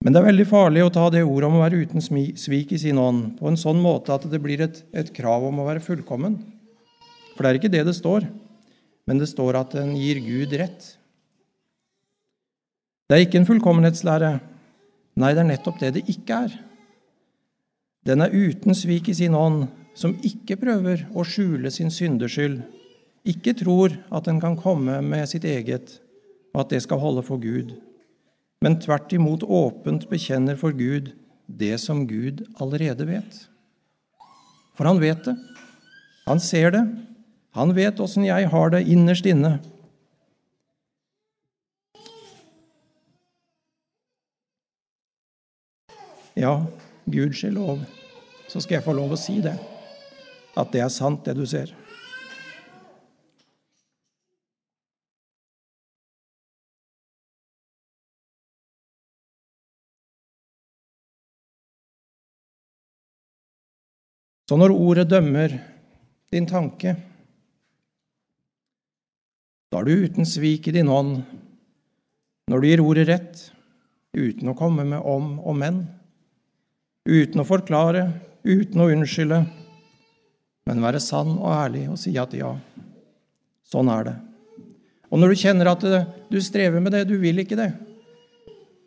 Men 0.06 0.14
det 0.14 0.20
er 0.20 0.28
veldig 0.28 0.44
farlig 0.46 0.84
å 0.86 0.90
ta 0.94 1.08
det 1.10 1.24
ordet 1.26 1.48
om 1.48 1.56
å 1.58 1.64
være 1.64 1.80
uten 1.82 2.04
svik 2.38 2.70
i 2.70 2.78
sin 2.78 2.98
ånd 3.02 3.32
på 3.40 3.48
en 3.50 3.56
sånn 3.58 3.80
måte 3.82 4.14
at 4.14 4.22
det 4.30 4.38
blir 4.38 4.60
et, 4.62 4.76
et 4.94 5.08
krav 5.10 5.42
om 5.48 5.56
å 5.58 5.64
være 5.66 5.82
fullkommen. 5.82 6.36
For 7.34 7.42
det 7.42 7.48
er 7.48 7.58
ikke 7.58 7.70
det 7.72 7.80
det 7.88 7.94
står, 7.96 8.28
men 9.10 9.18
det 9.18 9.26
står 9.26 9.58
at 9.58 9.74
den 9.74 9.96
gir 9.98 10.20
Gud 10.22 10.54
rett. 10.60 10.86
Det 13.10 13.16
er 13.16 13.24
ikke 13.24 13.40
en 13.40 13.48
fullkommenhetslære. 13.48 14.30
Nei, 15.18 15.32
det 15.34 15.42
er 15.42 15.48
nettopp 15.50 15.82
det 15.82 15.90
det 15.96 16.04
ikke 16.14 16.38
er. 16.46 16.54
Den 18.06 18.22
er 18.22 18.30
uten 18.30 18.78
svik 18.78 19.10
i 19.10 19.16
sin 19.18 19.34
ånd, 19.34 19.66
som 19.98 20.14
ikke 20.22 20.60
prøver 20.62 21.02
å 21.18 21.26
skjule 21.26 21.74
sin 21.74 21.90
syndeskyld, 21.90 22.60
ikke 23.26 23.58
tror 23.58 23.98
at 24.14 24.30
den 24.30 24.38
kan 24.38 24.54
komme 24.54 25.00
med 25.02 25.26
sitt 25.26 25.50
eget, 25.50 25.98
og 26.54 26.62
at 26.62 26.76
det 26.76 26.84
skal 26.86 27.02
holde 27.02 27.26
for 27.26 27.42
Gud, 27.42 27.74
men 28.64 28.78
tvert 28.80 29.12
imot 29.12 29.44
åpent 29.44 30.08
bekjenner 30.10 30.56
for 30.60 30.74
Gud 30.76 31.12
det 31.46 31.76
som 31.82 32.06
Gud 32.08 32.44
allerede 32.60 33.06
vet. 33.08 33.42
For 34.76 34.88
han 34.88 35.00
vet 35.00 35.24
det. 35.24 35.36
Han 36.26 36.40
ser 36.42 36.72
det. 36.74 36.84
Han 37.56 37.72
vet 37.76 38.00
åssen 38.02 38.26
jeg 38.26 38.50
har 38.52 38.72
det 38.74 38.82
innerst 38.90 39.26
inne. 39.28 39.56
Ja, 46.36 46.66
Gud 47.08 47.32
lov, 47.54 47.80
så 48.48 48.60
skal 48.60 48.76
jeg 48.76 48.84
få 48.84 48.92
lov 48.92 49.14
å 49.14 49.20
si 49.20 49.38
det. 49.40 49.54
At 50.52 50.68
det 50.74 50.82
er 50.84 50.92
sant, 50.92 51.24
det 51.24 51.32
du 51.38 51.46
ser. 51.48 51.72
Så 64.46 64.54
når 64.58 64.74
ordet 64.74 65.08
dømmer 65.10 65.56
din 66.30 66.46
tanke, 66.46 66.94
da 69.72 69.80
er 69.80 69.88
du 69.88 70.04
uten 70.06 70.28
svik 70.28 70.68
i 70.70 70.74
din 70.76 70.90
ånd 70.92 71.18
når 72.46 72.62
du 72.62 72.66
gir 72.68 72.82
ordet 72.84 73.08
rett, 73.08 73.40
uten 74.14 74.52
å 74.52 74.54
komme 74.56 74.84
med 74.86 75.02
om 75.02 75.40
og 75.42 75.56
men 75.58 75.80
uten 77.06 77.42
å 77.42 77.46
forklare, 77.46 78.04
uten 78.46 78.82
å 78.82 78.86
unnskylde, 78.94 79.40
men 80.66 80.82
være 80.82 81.02
sann 81.02 81.34
og 81.34 81.50
ærlig 81.50 81.88
og 81.90 81.98
si 81.98 82.14
at 82.18 82.34
ja, 82.38 82.52
sånn 83.66 83.90
er 83.90 84.06
det. 84.06 84.14
Og 85.10 85.18
når 85.18 85.34
du 85.34 85.42
kjenner 85.42 85.72
at 85.72 85.82
du 86.30 86.38
strever 86.42 86.82
med 86.82 86.94
det, 86.94 87.04
du 87.10 87.16
vil 87.22 87.42
ikke 87.42 87.58
det, 87.58 87.72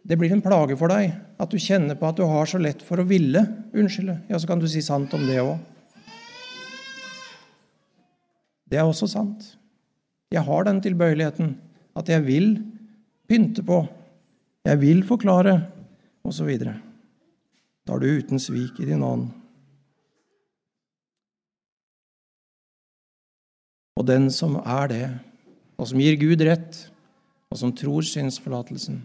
det 0.09 0.17
blir 0.17 0.31
en 0.33 0.41
plage 0.41 0.73
for 0.77 0.89
deg 0.89 1.11
at 1.13 1.51
du 1.53 1.59
kjenner 1.61 1.97
på 1.97 2.07
at 2.09 2.17
du 2.17 2.25
har 2.25 2.49
så 2.49 2.57
lett 2.61 2.81
for 2.85 2.97
å 2.97 3.05
ville 3.05 3.43
unnskylde, 3.77 4.15
ja, 4.31 4.39
så 4.41 4.49
kan 4.49 4.61
du 4.61 4.65
si 4.69 4.81
sant 4.81 5.13
om 5.13 5.25
det 5.29 5.37
òg. 5.43 5.59
Det 8.69 8.77
er 8.77 8.85
også 8.85 9.09
sant. 9.09 9.45
Jeg 10.33 10.45
har 10.45 10.65
den 10.65 10.81
tilbøyeligheten 10.81 11.53
at 11.97 12.09
jeg 12.09 12.25
vil 12.25 12.49
pynte 13.29 13.61
på, 13.65 13.83
jeg 14.65 14.81
vil 14.81 15.03
forklare, 15.05 15.59
osv. 16.25 16.49
Da 16.61 17.95
er 17.95 18.01
du 18.01 18.09
uten 18.09 18.41
svik 18.41 18.81
i 18.81 18.89
din 18.89 19.05
ånd. 19.05 19.29
Og 23.97 24.05
den 24.07 24.29
som 24.33 24.57
er 24.61 24.89
det, 24.89 25.05
og 25.77 25.89
som 25.89 26.01
gir 26.01 26.17
Gud 26.21 26.41
rett, 26.45 26.85
og 27.49 27.61
som 27.61 27.73
tror 27.75 28.05
synsforlatelsen, 28.05 29.01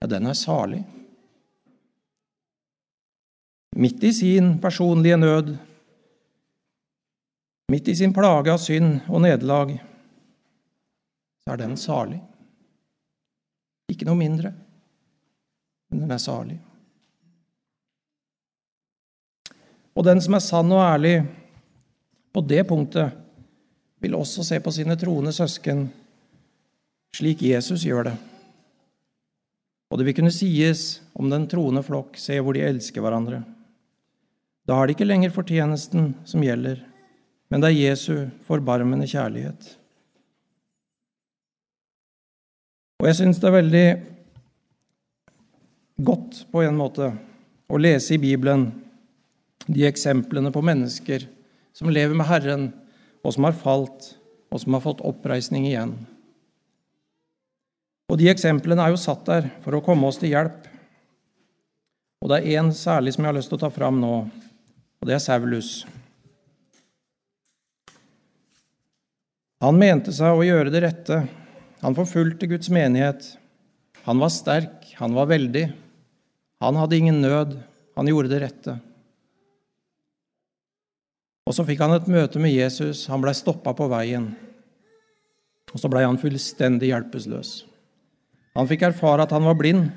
ja, 0.00 0.06
den 0.06 0.26
er 0.26 0.36
salig. 0.38 0.82
Midt 3.76 4.04
i 4.04 4.12
sin 4.12 4.58
personlige 4.60 5.16
nød, 5.16 5.56
midt 7.72 7.88
i 7.88 7.96
sin 7.96 8.14
plage 8.14 8.52
av 8.52 8.60
synd 8.62 9.02
og 9.08 9.20
nederlag, 9.24 9.74
så 11.44 11.52
er 11.52 11.60
den 11.60 11.76
salig. 11.80 12.20
Ikke 13.92 14.08
noe 14.08 14.18
mindre, 14.18 14.52
men 15.90 16.02
den 16.04 16.14
er 16.14 16.22
salig. 16.22 16.56
Og 19.96 20.04
den 20.04 20.20
som 20.20 20.36
er 20.36 20.44
sann 20.44 20.72
og 20.72 20.82
ærlig 20.84 21.18
på 22.36 22.42
det 22.44 22.66
punktet 22.68 23.14
vil 24.04 24.16
også 24.16 24.44
se 24.44 24.58
på 24.60 24.72
sine 24.74 24.96
troende 25.00 25.32
søsken 25.32 25.86
slik 27.16 27.42
Jesus 27.42 27.86
gjør 27.86 28.10
det. 28.10 28.16
Og 29.96 30.02
det 30.02 30.10
vil 30.10 30.16
kunne 30.18 30.28
sies 30.28 30.80
om 31.16 31.30
den 31.32 31.46
troende 31.48 31.80
flokk, 31.80 32.18
se 32.20 32.34
hvor 32.44 32.52
de 32.52 32.60
elsker 32.66 33.00
hverandre. 33.00 33.38
Da 34.68 34.76
er 34.76 34.90
det 34.90 34.92
ikke 34.98 35.06
lenger 35.06 35.32
fortjenesten 35.32 36.10
som 36.28 36.42
gjelder, 36.44 36.82
men 37.48 37.62
det 37.64 37.70
er 37.70 37.78
Jesu 37.78 38.26
forbarmende 38.44 39.06
kjærlighet. 39.08 39.70
Og 43.00 43.08
jeg 43.08 43.16
syns 43.22 43.40
det 43.40 43.48
er 43.48 43.54
veldig 43.54 43.86
godt 46.04 46.42
på 46.52 46.60
en 46.66 46.76
måte 46.76 47.08
å 47.72 47.80
lese 47.80 48.18
i 48.18 48.20
Bibelen 48.20 48.66
de 49.64 49.86
eksemplene 49.88 50.52
på 50.52 50.60
mennesker 50.60 51.24
som 51.72 51.88
lever 51.88 52.12
med 52.12 52.28
Herren, 52.28 52.68
og 53.24 53.32
som 53.32 53.48
har 53.48 53.56
falt, 53.56 54.12
og 54.52 54.60
som 54.60 54.76
har 54.76 54.84
fått 54.84 55.00
oppreisning 55.08 55.64
igjen. 55.70 55.96
Og 58.06 58.18
De 58.20 58.28
eksemplene 58.30 58.84
er 58.84 58.94
jo 58.94 59.00
satt 59.00 59.24
der 59.26 59.48
for 59.64 59.76
å 59.76 59.82
komme 59.84 60.06
oss 60.06 60.20
til 60.20 60.30
hjelp. 60.30 60.66
Og 62.22 62.30
Det 62.30 62.38
er 62.38 62.60
én 62.60 62.72
særlig 62.74 63.14
som 63.14 63.24
jeg 63.24 63.32
har 63.32 63.38
lyst 63.38 63.50
til 63.52 63.58
å 63.58 63.64
ta 63.66 63.70
fram 63.70 64.00
nå, 64.00 64.14
og 65.00 65.08
det 65.08 65.16
er 65.16 65.22
Saulus. 65.22 65.84
Han 69.62 69.78
mente 69.80 70.12
seg 70.12 70.36
å 70.36 70.44
gjøre 70.44 70.72
det 70.72 70.82
rette. 70.84 71.20
Han 71.80 71.96
forfulgte 71.96 72.48
Guds 72.50 72.68
menighet. 72.72 73.36
Han 74.06 74.20
var 74.22 74.30
sterk, 74.30 74.84
han 75.00 75.16
var 75.16 75.30
veldig. 75.30 75.64
Han 76.62 76.76
hadde 76.78 76.98
ingen 76.98 77.22
nød. 77.24 77.56
Han 77.96 78.10
gjorde 78.10 78.32
det 78.32 78.42
rette. 78.42 78.76
Og 81.46 81.54
så 81.54 81.64
fikk 81.66 81.80
han 81.84 81.94
et 81.94 82.10
møte 82.10 82.42
med 82.42 82.52
Jesus. 82.52 83.06
Han 83.10 83.22
blei 83.22 83.32
stoppa 83.38 83.72
på 83.76 83.88
veien. 83.90 84.32
Og 85.72 85.80
så 85.80 85.88
blei 85.90 86.04
han 86.04 86.20
fullstendig 86.20 86.90
hjelpeløs. 86.90 87.60
Han 88.56 88.68
fikk 88.68 88.86
erfare 88.88 89.26
at 89.26 89.34
han 89.36 89.44
var 89.44 89.58
blind. 89.58 89.90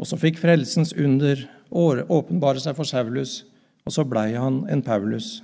Og 0.00 0.08
så 0.08 0.18
fikk 0.20 0.40
frelsens 0.40 0.94
under 0.96 1.44
åpenbare 1.74 2.62
seg 2.62 2.76
for 2.76 2.88
Saulus, 2.88 3.42
og 3.84 3.92
så 3.94 4.04
blei 4.08 4.32
han 4.36 4.62
en 4.72 4.82
Paulus. 4.84 5.42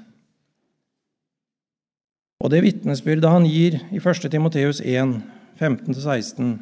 Og 2.40 2.52
det 2.52 2.62
vitnesbyrdet 2.64 3.28
han 3.28 3.44
gir 3.48 3.76
i 3.92 4.00
1. 4.00 4.30
Timoteus 4.32 4.80
1, 4.80 5.18
15-16, 5.60 6.54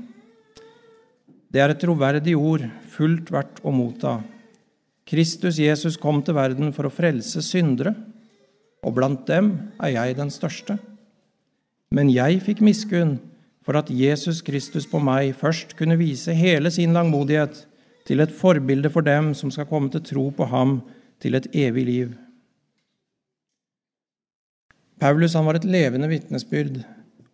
det 1.49 1.63
er 1.63 1.73
et 1.73 1.81
troverdig 1.81 2.35
ord, 2.37 2.67
fullt 2.93 3.31
verdt 3.33 3.63
å 3.65 3.73
motta. 3.73 4.19
Kristus 5.09 5.57
Jesus 5.63 5.97
kom 5.97 6.21
til 6.21 6.37
verden 6.37 6.75
for 6.77 6.89
å 6.89 6.93
frelse 6.93 7.41
syndere, 7.47 7.95
og 8.85 8.99
blant 8.99 9.25
dem 9.31 9.55
er 9.81 9.95
jeg 9.95 10.19
den 10.19 10.33
største. 10.35 10.77
Men 11.95 12.11
jeg 12.13 12.43
fikk 12.45 12.61
miskunn 12.61 13.17
for 13.69 13.77
at 13.77 13.91
Jesus 13.93 14.39
Kristus 14.41 14.87
på 14.89 14.97
meg 14.97 15.35
først 15.37 15.75
kunne 15.77 15.99
vise 16.01 16.33
hele 16.33 16.71
sin 16.73 16.95
langmodighet 16.97 17.67
til 18.09 18.23
et 18.25 18.31
forbilde 18.33 18.89
for 18.89 19.05
dem 19.05 19.35
som 19.37 19.51
skal 19.53 19.67
komme 19.69 19.91
til 19.93 20.01
tro 20.09 20.23
på 20.33 20.47
ham 20.49 20.79
til 21.21 21.37
et 21.37 21.51
evig 21.53 21.83
liv. 21.85 22.15
Paulus 24.97 25.35
var 25.37 25.59
et 25.59 25.67
levende 25.69 26.09
vitnesbyrd 26.09 26.79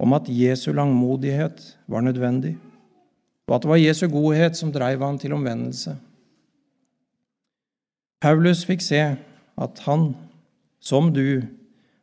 om 0.02 0.16
at 0.18 0.26
Jesu 0.26 0.72
langmodighet 0.72 1.62
var 1.86 2.02
nødvendig, 2.02 2.56
og 3.46 3.54
at 3.54 3.62
det 3.62 3.70
var 3.70 3.78
Jesu 3.78 4.08
godhet 4.10 4.58
som 4.58 4.72
dreiv 4.74 5.04
han 5.06 5.18
til 5.22 5.32
omvendelse. 5.32 5.94
Paulus 8.20 8.64
fikk 8.66 8.82
se 8.82 9.04
at 9.54 9.84
han, 9.86 10.16
som 10.80 11.12
du, 11.14 11.46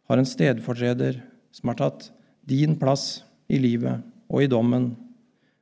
har 0.08 0.24
en 0.24 0.26
stedfortreder 0.26 1.20
som 1.52 1.74
har 1.74 1.82
tatt 1.84 2.08
din 2.48 2.80
plass 2.80 3.26
i 3.52 3.60
livet 3.60 4.08
og 4.32 4.44
i 4.44 4.50
dommen. 4.52 4.94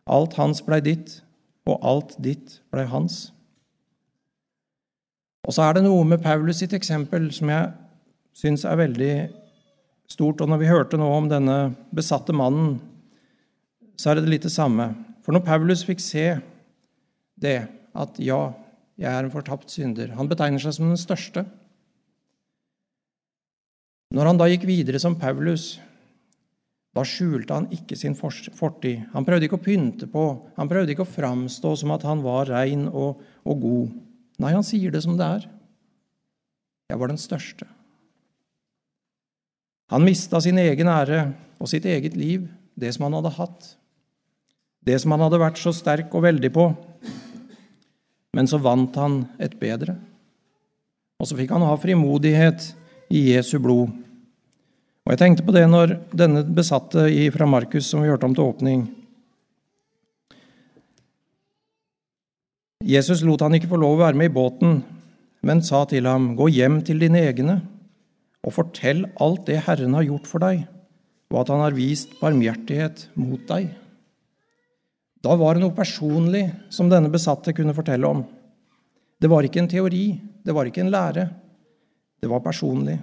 Alt 0.10 0.38
hans 0.40 0.62
blei 0.66 0.80
ditt, 0.86 1.20
og 1.70 1.82
alt 1.86 2.16
ditt 2.22 2.60
blei 2.74 2.86
hans. 2.90 3.30
Og 5.48 5.56
så 5.56 5.66
er 5.66 5.78
det 5.78 5.86
noe 5.86 6.06
med 6.06 6.22
Paulus 6.22 6.62
sitt 6.62 6.74
eksempel 6.78 7.30
som 7.34 7.50
jeg 7.50 7.72
syns 8.38 8.66
er 8.68 8.80
veldig 8.80 9.14
stort. 10.10 10.42
Og 10.42 10.50
når 10.50 10.62
vi 10.62 10.70
hørte 10.70 11.00
nå 11.00 11.08
om 11.10 11.30
denne 11.32 11.58
besatte 11.96 12.36
mannen, 12.36 12.78
så 14.00 14.12
er 14.12 14.20
det 14.20 14.32
litt 14.32 14.46
det 14.46 14.54
samme. 14.54 14.92
For 15.26 15.36
når 15.36 15.46
Paulus 15.48 15.84
fikk 15.88 16.04
se 16.04 16.28
det, 17.40 17.60
at 17.98 18.20
ja, 18.22 18.52
jeg 19.00 19.10
er 19.10 19.26
en 19.26 19.34
fortapt 19.34 19.72
synder 19.72 20.12
Han 20.14 20.28
betegner 20.30 20.62
seg 20.62 20.76
som 20.76 20.92
den 20.92 21.00
største. 21.00 21.46
Når 24.14 24.30
han 24.30 24.40
da 24.40 24.48
gikk 24.50 24.66
videre 24.70 25.02
som 25.02 25.18
Paulus, 25.18 25.78
da 26.98 27.06
skjulte 27.06 27.54
han 27.54 27.68
ikke 27.74 27.98
sin 27.98 28.16
fortid. 28.18 29.06
Han 29.14 29.26
prøvde 29.28 29.46
ikke 29.46 29.60
å 29.60 29.64
pynte 29.64 30.10
på, 30.10 30.26
han 30.58 30.70
prøvde 30.70 30.96
ikke 30.96 31.06
å 31.06 31.10
framstå 31.10 31.76
som 31.84 31.94
at 31.96 32.06
han 32.08 32.24
var 32.26 32.50
rein 32.50 32.88
og, 32.90 33.22
og 33.46 33.62
god. 33.62 33.98
Nei, 34.42 34.56
han 34.56 34.66
sier 34.66 34.94
det 34.94 35.04
som 35.06 35.18
det 35.20 35.28
er. 35.40 35.46
Jeg 36.90 37.00
var 37.00 37.12
den 37.12 37.22
største. 37.22 37.68
Han 39.94 40.06
mista 40.06 40.42
sin 40.42 40.58
egen 40.62 40.90
ære 40.90 41.22
og 41.62 41.70
sitt 41.70 41.86
eget 41.90 42.18
liv, 42.18 42.48
det 42.80 42.94
som 42.96 43.08
han 43.08 43.18
hadde 43.20 43.36
hatt, 43.38 43.72
det 44.86 44.98
som 45.02 45.14
han 45.14 45.24
hadde 45.26 45.42
vært 45.42 45.60
så 45.62 45.74
sterk 45.76 46.14
og 46.16 46.26
veldig 46.26 46.52
på. 46.56 46.68
Men 48.38 48.50
så 48.50 48.60
vant 48.62 48.96
han 49.02 49.24
et 49.42 49.56
bedre. 49.60 49.98
Og 51.20 51.28
så 51.28 51.38
fikk 51.38 51.52
han 51.52 51.66
ha 51.66 51.74
frimodighet 51.78 52.70
i 53.12 53.26
Jesu 53.34 53.58
blod. 53.62 53.92
Og 55.10 55.16
Jeg 55.16 55.24
tenkte 55.24 55.42
på 55.42 55.54
det 55.56 55.64
når 55.66 55.96
denne 56.14 56.44
besatte 56.46 57.08
fra 57.34 57.46
Markus, 57.50 57.88
som 57.90 58.04
vi 58.04 58.12
hørte 58.12 58.28
om 58.30 58.36
til 58.38 58.46
åpning 58.46 58.84
Jesus 62.86 63.24
lot 63.26 63.42
han 63.42 63.58
ikke 63.58 63.72
få 63.72 63.80
lov 63.82 63.98
å 63.98 64.04
være 64.04 64.20
med 64.22 64.30
i 64.30 64.36
båten, 64.38 64.78
men 65.42 65.64
sa 65.66 65.82
til 65.90 66.06
ham, 66.06 66.36
Gå 66.38 66.46
hjem 66.54 66.78
til 66.86 67.02
dine 67.02 67.26
egne 67.26 67.58
og 68.46 68.54
fortell 68.54 69.02
alt 69.18 69.50
det 69.50 69.64
Herren 69.66 69.98
har 69.98 70.06
gjort 70.06 70.30
for 70.30 70.46
deg, 70.46 70.62
og 71.34 71.42
at 71.42 71.52
han 71.56 71.66
har 71.66 71.76
vist 71.76 72.14
barmhjertighet 72.22 73.10
mot 73.18 73.42
deg. 73.50 73.74
Da 75.26 75.36
var 75.42 75.58
det 75.58 75.66
noe 75.66 75.76
personlig 75.76 76.46
som 76.70 76.88
denne 76.88 77.10
besatte 77.10 77.52
kunne 77.58 77.74
fortelle 77.74 78.08
om. 78.08 78.24
Det 79.18 79.28
var 79.28 79.42
ikke 79.44 79.66
en 79.66 79.74
teori, 79.74 80.06
det 80.46 80.54
var 80.54 80.70
ikke 80.70 80.86
en 80.86 80.94
lære. 80.94 81.32
Det 82.22 82.30
var 82.30 82.46
personlig. 82.46 83.00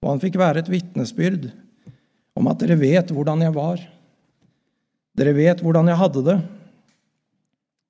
Og 0.00 0.14
han 0.14 0.22
fikk 0.22 0.38
være 0.40 0.62
et 0.62 0.70
vitnesbyrd 0.72 1.50
om 2.38 2.48
at 2.48 2.60
dere 2.62 2.78
vet 2.80 3.12
hvordan 3.12 3.44
jeg 3.44 3.54
var. 3.56 3.82
Dere 5.18 5.34
vet 5.36 5.60
hvordan 5.64 5.90
jeg 5.90 6.00
hadde 6.00 6.22
det. 6.24 6.38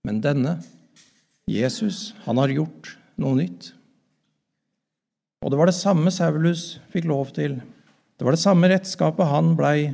Men 0.06 0.22
denne, 0.24 0.56
Jesus, 1.50 2.10
han 2.24 2.40
har 2.40 2.52
gjort 2.54 2.94
noe 3.20 3.36
nytt. 3.38 3.70
Og 5.40 5.52
det 5.52 5.60
var 5.60 5.70
det 5.70 5.76
samme 5.78 6.12
Saulus 6.12 6.80
fikk 6.92 7.06
lov 7.08 7.30
til. 7.36 7.58
Det 8.18 8.26
var 8.26 8.36
det 8.36 8.42
samme 8.42 8.68
redskapet 8.68 9.30
han 9.30 9.54
blei 9.58 9.92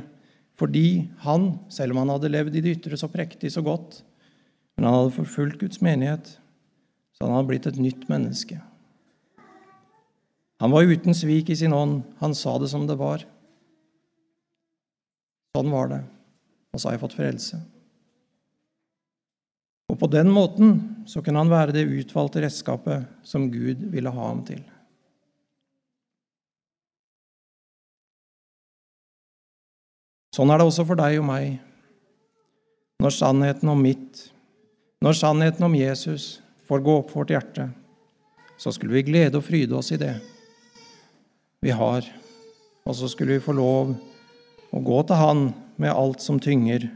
fordi 0.57 1.05
han, 1.21 1.51
selv 1.69 1.93
om 1.93 2.01
han 2.01 2.15
hadde 2.15 2.31
levd 2.33 2.55
i 2.57 2.63
det 2.65 2.71
ytre 2.79 2.97
så 2.97 3.05
prektig, 3.13 3.51
så 3.53 3.61
godt, 3.61 3.99
men 4.73 4.87
han 4.87 4.95
hadde 4.95 5.13
forfulgt 5.19 5.59
Guds 5.61 5.83
menighet, 5.85 6.31
så 7.13 7.27
han 7.27 7.35
hadde 7.35 7.49
blitt 7.51 7.67
et 7.69 7.77
nytt 7.77 8.07
menneske. 8.09 8.57
Han 10.57 10.71
var 10.73 10.83
uten 10.89 11.15
svik 11.15 11.49
i 11.49 11.55
sin 11.55 11.73
ånd. 11.73 12.01
Han 12.17 12.35
sa 12.35 12.57
det 12.57 12.69
som 12.71 12.87
det 12.89 12.97
var. 12.97 13.25
Sånn 15.57 15.73
var 15.73 15.91
det. 15.91 16.03
Og 16.73 16.81
så 16.81 16.89
har 16.89 16.97
jeg 16.97 17.03
fått 17.03 17.17
frelse. 17.17 17.59
Og 19.87 19.99
på 20.01 20.09
den 20.11 20.31
måten 20.33 20.79
så 21.07 21.21
kunne 21.23 21.43
han 21.43 21.51
være 21.51 21.75
det 21.75 21.85
utvalgte 21.85 22.41
redskapet 22.43 23.05
som 23.25 23.47
Gud 23.53 23.85
ville 23.93 24.11
ha 24.11 24.25
ham 24.27 24.41
til. 24.47 24.63
Sånn 30.35 30.51
er 30.53 30.59
det 30.59 30.67
også 30.69 30.85
for 30.85 30.99
deg 30.99 31.17
og 31.21 31.25
meg. 31.29 31.55
Når 33.01 33.13
sannheten 33.13 33.69
om 33.71 33.79
mitt, 33.81 34.27
når 35.05 35.17
sannheten 35.17 35.65
om 35.65 35.77
Jesus 35.77 36.39
får 36.69 36.81
gå 36.85 36.97
opp 36.99 37.13
for 37.13 37.23
vårt 37.23 37.33
hjerte, 37.33 37.69
så 38.57 38.73
skulle 38.73 38.97
vi 38.97 39.05
glede 39.05 39.37
og 39.37 39.45
fryde 39.45 39.77
oss 39.77 39.93
i 39.93 40.01
det 40.01 40.15
vi 41.61 41.73
har. 41.73 42.05
Og 42.87 42.95
så 42.95 43.09
skulle 43.11 43.37
vi 43.37 43.43
få 43.43 43.55
lov 43.57 43.93
å 44.71 44.81
gå 44.83 45.01
til 45.07 45.19
Han 45.19 45.43
med 45.77 45.93
alt 45.93 46.23
som 46.23 46.39
tynger, 46.41 46.87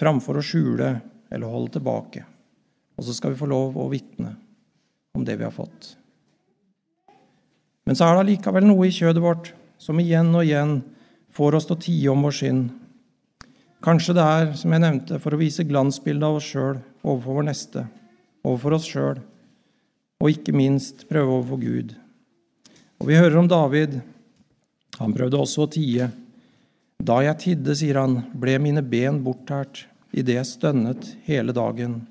framfor 0.00 0.40
å 0.40 0.44
skjule 0.44 0.92
eller 1.30 1.52
holde 1.52 1.76
tilbake. 1.78 2.24
Og 2.98 3.06
så 3.06 3.14
skal 3.16 3.34
vi 3.34 3.40
få 3.40 3.48
lov 3.48 3.78
å 3.78 3.88
vitne 3.92 4.34
om 5.16 5.24
det 5.24 5.38
vi 5.40 5.46
har 5.46 5.54
fått. 5.54 5.94
Men 7.86 7.96
så 7.96 8.06
er 8.06 8.16
det 8.16 8.24
allikevel 8.24 8.66
noe 8.68 8.88
i 8.88 8.94
kjødet 8.94 9.22
vårt 9.24 9.52
som 9.80 9.98
igjen 10.00 10.34
og 10.34 10.44
igjen 10.44 10.74
får 11.34 11.56
oss 11.56 11.68
til 11.68 11.76
å 11.76 11.82
tie 11.84 12.12
om 12.12 12.26
vår 12.26 12.36
synd. 12.36 12.68
Kanskje 13.80 14.14
det 14.18 14.26
er, 14.26 14.50
som 14.60 14.74
jeg 14.74 14.84
nevnte, 14.84 15.18
for 15.22 15.32
å 15.32 15.40
vise 15.40 15.64
glansbildet 15.64 16.26
av 16.26 16.36
oss 16.36 16.50
sjøl 16.52 16.76
overfor 17.00 17.38
vår 17.38 17.46
neste, 17.48 17.86
overfor 18.44 18.76
oss 18.76 18.88
sjøl, 18.90 19.22
og 20.20 20.34
ikke 20.34 20.52
minst 20.52 21.06
prøve 21.08 21.38
overfor 21.38 21.62
Gud. 21.62 21.94
Og 23.00 23.08
vi 23.08 23.16
hører 23.16 23.38
om 23.40 23.48
David. 23.48 23.94
Han 25.00 25.14
prøvde 25.16 25.38
også 25.40 25.64
å 25.64 25.70
tie. 25.72 26.10
Da 27.00 27.22
jeg 27.24 27.40
tidde, 27.40 27.76
sier 27.78 27.96
han, 27.96 28.18
ble 28.36 28.58
mine 28.60 28.82
ben 28.84 29.22
bortært 29.24 29.86
idet 30.12 30.36
jeg 30.36 30.48
stønnet 30.50 31.06
hele 31.24 31.54
dagen. 31.56 32.02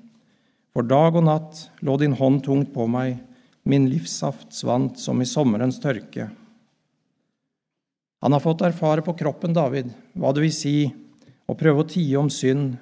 For 0.74 0.82
dag 0.86 1.14
og 1.14 1.28
natt 1.28 1.62
lå 1.86 1.94
din 2.00 2.16
hånd 2.18 2.42
tungt 2.42 2.72
på 2.74 2.88
meg, 2.90 3.20
min 3.62 3.86
livssaft 3.90 4.50
svant 4.56 4.98
som 4.98 5.22
i 5.22 5.28
sommerens 5.28 5.78
tørke. 5.82 6.26
Han 8.20 8.34
har 8.34 8.42
fått 8.42 8.64
erfare 8.66 9.04
på 9.06 9.14
kroppen, 9.16 9.54
David, 9.54 9.92
hva 10.18 10.34
det 10.34 10.42
vil 10.42 10.54
si 10.54 10.76
å 11.46 11.54
prøve 11.58 11.84
å 11.84 11.88
tie 11.88 12.18
om 12.18 12.30
synd, 12.32 12.74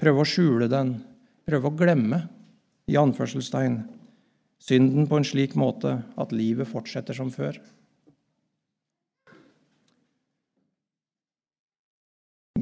prøve 0.00 0.24
å 0.24 0.28
skjule 0.28 0.70
den, 0.72 0.96
prøve 1.44 1.68
å 1.68 1.76
glemme, 1.76 2.24
i 2.88 2.96
anførselstegn, 2.98 3.76
synden 4.62 5.08
på 5.10 5.18
en 5.18 5.26
slik 5.26 5.56
måte 5.58 5.96
at 6.20 6.34
livet 6.34 6.70
fortsetter 6.70 7.16
som 7.16 7.32
før. 7.34 7.58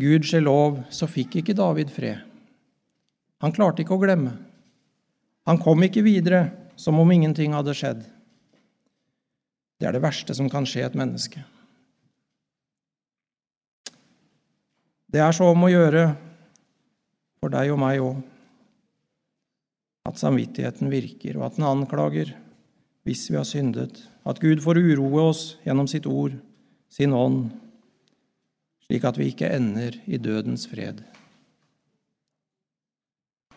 Gud 0.01 0.25
lov, 0.41 0.81
så 0.89 1.05
fikk 1.11 1.43
ikke 1.43 1.57
David 1.59 1.91
fred. 1.93 2.25
Han 3.45 3.53
klarte 3.53 3.83
ikke 3.85 3.99
å 3.99 4.01
glemme. 4.01 4.33
Han 5.49 5.61
kom 5.61 5.83
ikke 5.85 6.05
videre 6.05 6.47
som 6.77 6.97
om 7.01 7.13
ingenting 7.13 7.53
hadde 7.53 7.77
skjedd. 7.77 8.01
Det 9.81 9.89
er 9.89 9.97
det 9.97 10.05
verste 10.05 10.37
som 10.37 10.49
kan 10.53 10.69
skje 10.69 10.87
et 10.87 10.97
menneske. 10.97 11.43
Det 15.11 15.21
er 15.21 15.33
så 15.37 15.51
om 15.53 15.67
å 15.67 15.73
gjøre 15.73 16.05
for 17.41 17.53
deg 17.53 17.73
og 17.75 17.81
meg 17.83 18.05
òg 18.05 18.21
at 20.11 20.21
samvittigheten 20.21 20.91
virker, 20.93 21.39
og 21.39 21.49
at 21.49 21.59
den 21.59 21.69
anklager 21.69 22.35
hvis 23.09 23.31
vi 23.31 23.39
har 23.39 23.49
syndet, 23.49 24.03
at 24.29 24.41
Gud 24.43 24.61
får 24.61 24.79
uroe 24.79 25.23
oss 25.31 25.45
gjennom 25.65 25.89
sitt 25.89 26.07
ord, 26.07 26.35
sin 26.93 27.15
ånd, 27.17 27.49
slik 28.85 29.07
at 29.09 29.17
vi 29.19 29.31
ikke 29.31 29.49
ender 29.57 29.97
i 30.11 30.21
dødens 30.21 30.67
fred. 30.69 31.01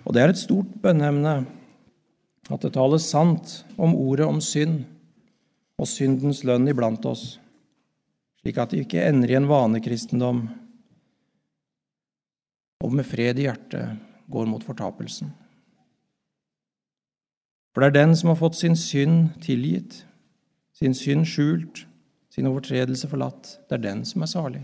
Og 0.03 0.15
det 0.15 0.23
er 0.23 0.33
et 0.33 0.39
stort 0.39 0.71
bønneemne 0.83 1.35
at 2.51 2.63
det 2.63 2.73
tales 2.75 3.05
sant 3.07 3.61
om 3.77 3.95
ordet 3.95 4.27
om 4.27 4.41
synd 4.43 4.83
og 5.79 5.87
syndens 5.89 6.43
lønn 6.47 6.67
iblant 6.69 7.05
oss, 7.07 7.37
slik 8.43 8.59
at 8.59 8.75
vi 8.75 8.83
ikke 8.83 9.03
ender 9.07 9.31
i 9.31 9.37
en 9.39 9.47
vanekristendom 9.49 10.43
og 12.83 12.91
med 12.91 13.07
fred 13.07 13.39
i 13.39 13.47
hjertet 13.47 13.95
går 14.31 14.47
mot 14.49 14.63
fortapelsen. 14.63 15.31
For 17.73 17.81
det 17.81 17.89
er 17.89 18.05
den 18.05 18.13
som 18.15 18.29
har 18.29 18.37
fått 18.37 18.59
sin 18.59 18.77
synd 18.77 19.33
tilgitt, 19.41 20.03
sin 20.77 20.93
synd 20.93 21.25
skjult, 21.25 21.85
sin 22.33 22.49
overtredelse 22.49 23.09
forlatt, 23.09 23.57
det 23.69 23.79
er 23.79 23.85
den 23.87 24.03
som 24.05 24.25
er 24.25 24.29
salig. 24.29 24.61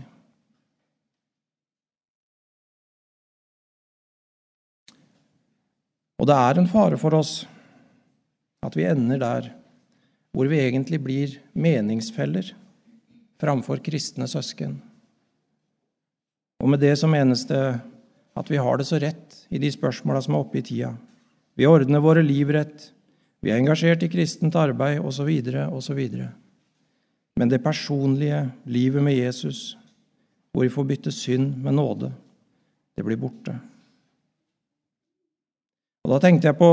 Og 6.20 6.28
det 6.28 6.36
er 6.36 6.60
en 6.60 6.68
fare 6.68 6.98
for 7.00 7.16
oss 7.16 7.44
at 8.66 8.76
vi 8.76 8.84
ender 8.84 9.20
der 9.22 9.50
hvor 10.36 10.46
vi 10.50 10.60
egentlig 10.62 11.00
blir 11.02 11.38
meningsfeller 11.58 12.52
framfor 13.40 13.80
kristne 13.82 14.28
søsken. 14.30 14.76
Og 16.60 16.68
med 16.68 16.82
det 16.84 16.92
så 17.00 17.08
menes 17.08 17.46
det 17.48 17.80
at 18.36 18.50
vi 18.52 18.60
har 18.60 18.78
det 18.78 18.86
så 18.86 19.00
rett 19.00 19.38
i 19.48 19.58
de 19.58 19.70
spørsmåla 19.72 20.20
som 20.22 20.36
er 20.36 20.44
oppe 20.44 20.60
i 20.60 20.64
tida. 20.64 20.92
Vi 21.56 21.66
ordner 21.66 22.04
våre 22.04 22.22
liv 22.22 22.52
rett, 22.52 22.90
vi 23.40 23.50
er 23.50 23.60
engasjert 23.60 24.02
i 24.04 24.10
kristent 24.12 24.56
arbeid 24.58 25.00
osv., 25.00 25.28
osv. 25.72 26.00
Men 27.40 27.48
det 27.48 27.62
personlige 27.64 28.42
livet 28.68 29.02
med 29.02 29.16
Jesus, 29.16 29.76
hvor 30.52 30.66
vi 30.66 30.72
får 30.72 30.88
bytte 30.90 31.12
synd 31.14 31.56
med 31.64 31.78
nåde, 31.78 32.12
det 32.96 33.04
blir 33.06 33.20
borte. 33.20 33.54
Og 36.04 36.12
Da 36.12 36.18
tenkte 36.20 36.50
jeg 36.50 36.58
på 36.58 36.70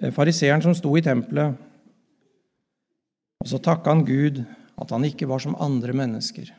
eh, 0.00 0.10
fariseeren 0.14 0.62
som 0.64 0.74
sto 0.74 0.94
i 0.96 1.04
tempelet. 1.04 1.54
Og 3.40 3.48
så 3.48 3.60
takka 3.62 3.94
han 3.94 4.06
Gud 4.08 4.42
at 4.80 4.90
han 4.90 5.04
ikke 5.04 5.28
var 5.28 5.42
som 5.44 5.58
andre 5.60 5.94
mennesker. 5.96 6.50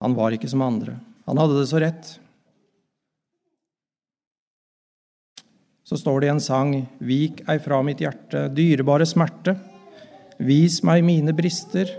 Han 0.00 0.16
var 0.16 0.32
ikke 0.32 0.48
som 0.48 0.62
andre. 0.64 0.96
Han 1.26 1.38
hadde 1.38 1.58
det 1.58 1.68
så 1.68 1.80
rett. 1.82 2.14
Så 5.90 5.96
står 5.98 6.20
det 6.20 6.26
i 6.28 6.30
en 6.30 6.38
sang, 6.38 6.68
Vik 7.02 7.40
ei 7.50 7.58
fra 7.58 7.80
mitt 7.82 7.98
hjerte, 7.98 8.44
dyrebare 8.54 9.02
smerte. 9.10 9.56
Vis 10.38 10.76
meg 10.86 11.02
mine 11.02 11.34
brister, 11.34 11.90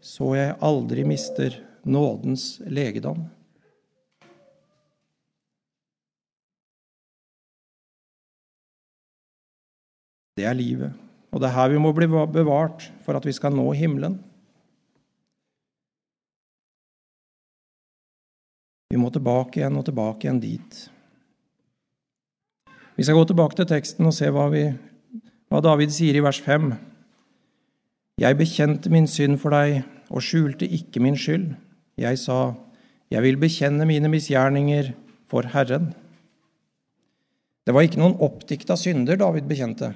så 0.00 0.30
jeg 0.32 0.54
aldri 0.64 1.04
mister 1.04 1.58
nådens 1.84 2.62
legedom. 2.64 3.26
Det 10.40 10.48
er 10.48 10.56
livet. 10.56 10.96
Og 11.28 11.44
det 11.44 11.50
er 11.50 11.56
her 11.58 11.68
vi 11.74 11.84
må 11.84 11.92
bli 11.92 12.08
bevart 12.08 12.88
for 13.04 13.20
at 13.20 13.28
vi 13.28 13.36
skal 13.36 13.52
nå 13.52 13.68
himmelen. 13.76 14.16
Vi 18.88 18.96
må 18.96 19.12
tilbake 19.12 19.60
igjen 19.60 19.76
og 19.76 19.84
tilbake 19.84 20.30
igjen 20.30 20.40
dit. 20.40 20.84
Vi 22.94 23.02
skal 23.02 23.18
gå 23.18 23.24
tilbake 23.26 23.58
til 23.58 23.66
teksten 23.66 24.06
og 24.06 24.14
se 24.14 24.28
hva, 24.30 24.46
vi, 24.52 24.68
hva 25.50 25.60
David 25.64 25.90
sier 25.94 26.14
i 26.14 26.22
vers 26.22 26.38
5. 26.44 26.70
Jeg 28.22 28.38
bekjente 28.38 28.92
min 28.92 29.08
synd 29.10 29.40
for 29.42 29.54
deg 29.54 29.80
og 30.14 30.22
skjulte 30.22 30.68
ikke 30.70 31.02
min 31.02 31.18
skyld. 31.18 31.48
Jeg 31.98 32.20
sa, 32.22 32.54
jeg 33.10 33.22
vil 33.24 33.40
bekjenne 33.42 33.86
mine 33.88 34.10
misgjerninger 34.12 34.92
for 35.30 35.50
Herren. 35.50 35.90
Det 37.66 37.74
var 37.74 37.86
ikke 37.86 37.98
noen 37.98 38.18
oppdikta 38.22 38.76
synder 38.78 39.18
David 39.18 39.48
bekjente. 39.50 39.90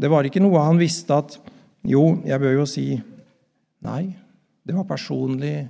Det 0.00 0.10
var 0.10 0.26
ikke 0.26 0.42
noe 0.42 0.66
han 0.66 0.80
visste 0.80 1.22
at 1.22 1.38
Jo, 1.86 2.18
jeg 2.28 2.36
bør 2.42 2.58
jo 2.58 2.64
si 2.68 2.98
Nei, 3.80 4.10
det 4.68 4.74
var 4.76 4.84
personlig 4.84 5.62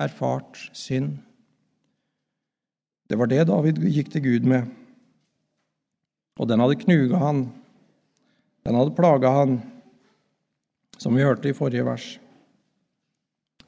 erfart 0.00 0.56
synd. 0.72 1.18
Det 3.10 3.18
var 3.20 3.28
det 3.28 3.42
David 3.50 3.82
gikk 3.92 4.08
til 4.14 4.24
Gud 4.24 4.46
med. 4.48 4.70
Og 6.38 6.48
den 6.48 6.62
hadde 6.62 6.78
knuga 6.80 7.20
han. 7.20 7.42
Den 8.66 8.78
hadde 8.78 8.94
plaga 8.96 9.32
han, 9.34 9.58
som 10.98 11.16
vi 11.16 11.26
hørte 11.26 11.50
i 11.50 11.56
forrige 11.56 11.86
vers. 11.86 12.06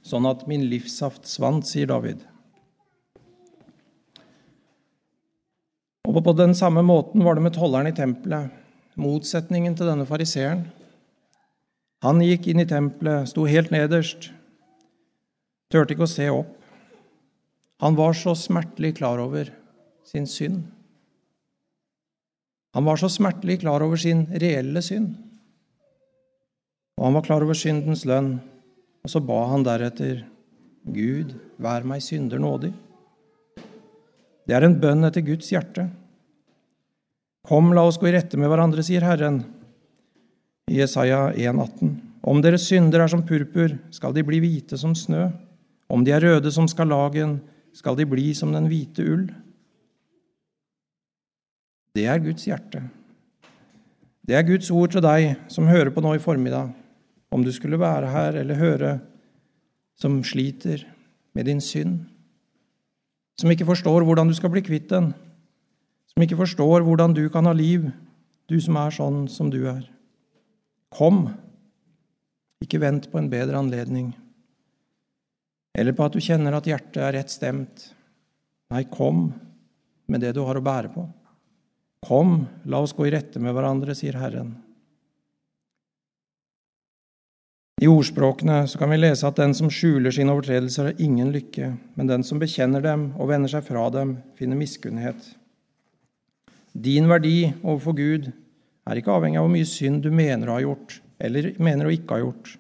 Sånn 0.07 0.29
at 0.31 0.47
min 0.51 0.69
livssaft 0.71 1.29
svant, 1.29 1.67
sier 1.69 1.91
David. 1.91 2.23
Og 6.11 6.23
på 6.25 6.35
den 6.35 6.57
samme 6.59 6.83
måten 6.83 7.23
var 7.27 7.37
det 7.37 7.45
med 7.45 7.55
tolleren 7.55 7.91
i 7.91 7.97
tempelet 7.97 8.57
motsetningen 9.01 9.77
til 9.79 9.91
denne 9.91 10.07
fariseeren. 10.09 10.65
Han 12.05 12.23
gikk 12.25 12.49
inn 12.51 12.63
i 12.63 12.69
tempelet, 12.69 13.29
sto 13.31 13.45
helt 13.49 13.73
nederst, 13.75 14.31
turte 15.73 15.95
ikke 15.95 16.07
å 16.07 16.11
se 16.11 16.29
opp. 16.33 16.57
Han 17.81 17.97
var 17.97 18.17
så 18.17 18.35
smertelig 18.37 18.97
klar 18.99 19.21
over 19.23 19.53
sin 20.09 20.27
synd. 20.29 20.65
Han 22.77 22.87
var 22.87 23.01
så 23.01 23.11
smertelig 23.11 23.61
klar 23.65 23.83
over 23.83 23.99
sin 23.99 24.27
reelle 24.31 24.83
synd. 24.83 25.15
Og 26.99 27.09
han 27.09 27.17
var 27.17 27.25
klar 27.27 27.43
over 27.43 27.57
syndens 27.57 28.05
lønn, 28.07 28.37
og 29.01 29.11
så 29.11 29.23
ba 29.25 29.41
han 29.51 29.65
deretter, 29.67 30.23
Gud, 30.85 31.35
vær 31.61 31.85
meg 31.85 32.03
synder 32.05 32.41
nådig. 32.41 32.71
Det 34.49 34.57
er 34.57 34.67
en 34.67 34.79
bønn 34.81 35.07
etter 35.09 35.25
Guds 35.25 35.51
hjerte. 35.53 35.87
Kom, 37.47 37.73
la 37.75 37.85
oss 37.89 37.99
gå 38.01 38.09
i 38.09 38.15
rette 38.15 38.39
med 38.41 38.51
hverandre, 38.53 38.85
sier 38.85 39.05
Herren 39.05 39.43
i 40.71 40.79
Jesaja 40.79 41.31
1,18. 41.33 41.93
Om 42.31 42.43
deres 42.45 42.67
synder 42.69 43.05
er 43.05 43.11
som 43.13 43.25
purpur, 43.27 43.75
skal 43.95 44.15
de 44.17 44.25
bli 44.27 44.41
hvite 44.43 44.79
som 44.81 44.95
snø. 44.97 45.29
Om 45.91 46.05
de 46.05 46.13
er 46.15 46.23
røde 46.23 46.53
som 46.53 46.69
skarlagen, 46.71 47.39
skal 47.75 47.97
de 47.99 48.07
bli 48.09 48.31
som 48.37 48.53
den 48.55 48.69
hvite 48.71 49.07
ull. 49.07 49.29
Det 51.97 52.07
er 52.07 52.23
Guds 52.23 52.47
hjerte. 52.47 52.83
Det 54.27 54.37
er 54.37 54.47
Guds 54.47 54.71
ord 54.71 54.93
til 54.95 55.03
deg 55.03 55.33
som 55.51 55.69
hører 55.71 55.91
på 55.95 56.03
nå 56.05 56.15
i 56.15 56.23
formiddag, 56.23 56.71
om 57.31 57.43
du 57.45 57.51
skulle 57.55 57.81
være 57.81 58.11
her 58.11 58.39
eller 58.43 58.59
høre 58.59 58.93
som 59.99 60.21
sliter 60.27 60.85
med 61.35 61.47
din 61.47 61.61
synd, 61.63 62.05
som 63.39 63.51
ikke 63.51 63.69
forstår 63.69 64.05
hvordan 64.07 64.31
du 64.31 64.37
skal 64.37 64.53
bli 64.53 64.63
kvitt 64.67 64.89
den 64.91 65.13
som 66.11 66.25
ikke 66.25 66.41
forstår 66.41 66.83
hvordan 66.85 67.15
du 67.17 67.23
kan 67.33 67.47
ha 67.49 67.53
liv, 67.57 67.87
du 68.51 68.59
som 68.61 68.77
er 68.81 68.95
sånn 68.95 69.23
som 69.31 69.51
du 69.53 69.63
er. 69.71 69.85
Kom, 70.93 71.29
ikke 72.61 72.81
vent 72.83 73.07
på 73.13 73.21
en 73.21 73.31
bedre 73.31 73.61
anledning, 73.61 74.11
eller 75.79 75.95
på 75.97 76.05
at 76.05 76.17
du 76.17 76.21
kjenner 76.21 76.57
at 76.59 76.67
hjertet 76.67 76.99
er 77.01 77.15
rett 77.17 77.33
stemt. 77.33 77.87
Nei, 78.75 78.83
kom 78.91 79.31
med 80.11 80.21
det 80.21 80.35
du 80.35 80.43
har 80.45 80.59
å 80.59 80.65
bære 80.65 80.91
på. 80.93 81.07
Kom, 82.07 82.47
la 82.65 82.81
oss 82.81 82.95
gå 82.97 83.07
i 83.07 83.13
rette 83.13 83.41
med 83.43 83.53
hverandre, 83.55 83.95
sier 83.97 84.17
Herren. 84.17 84.55
I 87.81 87.89
ordspråkene 87.89 88.67
så 88.69 88.77
kan 88.81 88.91
vi 88.93 88.99
lese 88.99 89.25
at 89.25 89.39
den 89.41 89.55
som 89.57 89.71
skjuler 89.73 90.13
sine 90.13 90.35
overtredelser, 90.35 90.91
har 90.91 91.01
ingen 91.01 91.31
lykke, 91.33 91.71
men 91.97 92.11
den 92.11 92.25
som 92.27 92.41
bekjenner 92.41 92.85
dem 92.85 93.07
og 93.17 93.31
vender 93.31 93.53
seg 93.53 93.65
fra 93.65 93.87
dem, 93.95 94.19
finner 94.37 94.59
miskunnhet. 94.61 95.31
Din 96.77 97.09
verdi 97.09 97.51
overfor 97.63 97.97
Gud 97.97 98.29
er 98.31 99.01
ikke 99.01 99.15
avhengig 99.15 99.41
av 99.41 99.47
hvor 99.47 99.55
mye 99.55 99.69
synd 99.69 100.05
du 100.05 100.11
mener 100.13 100.51
å 100.51 100.59
ha 100.59 100.65
gjort, 100.65 100.99
eller 101.21 101.55
mener 101.61 101.89
å 101.89 101.95
ikke 101.95 102.19
ha 102.19 102.25
gjort. 102.25 102.53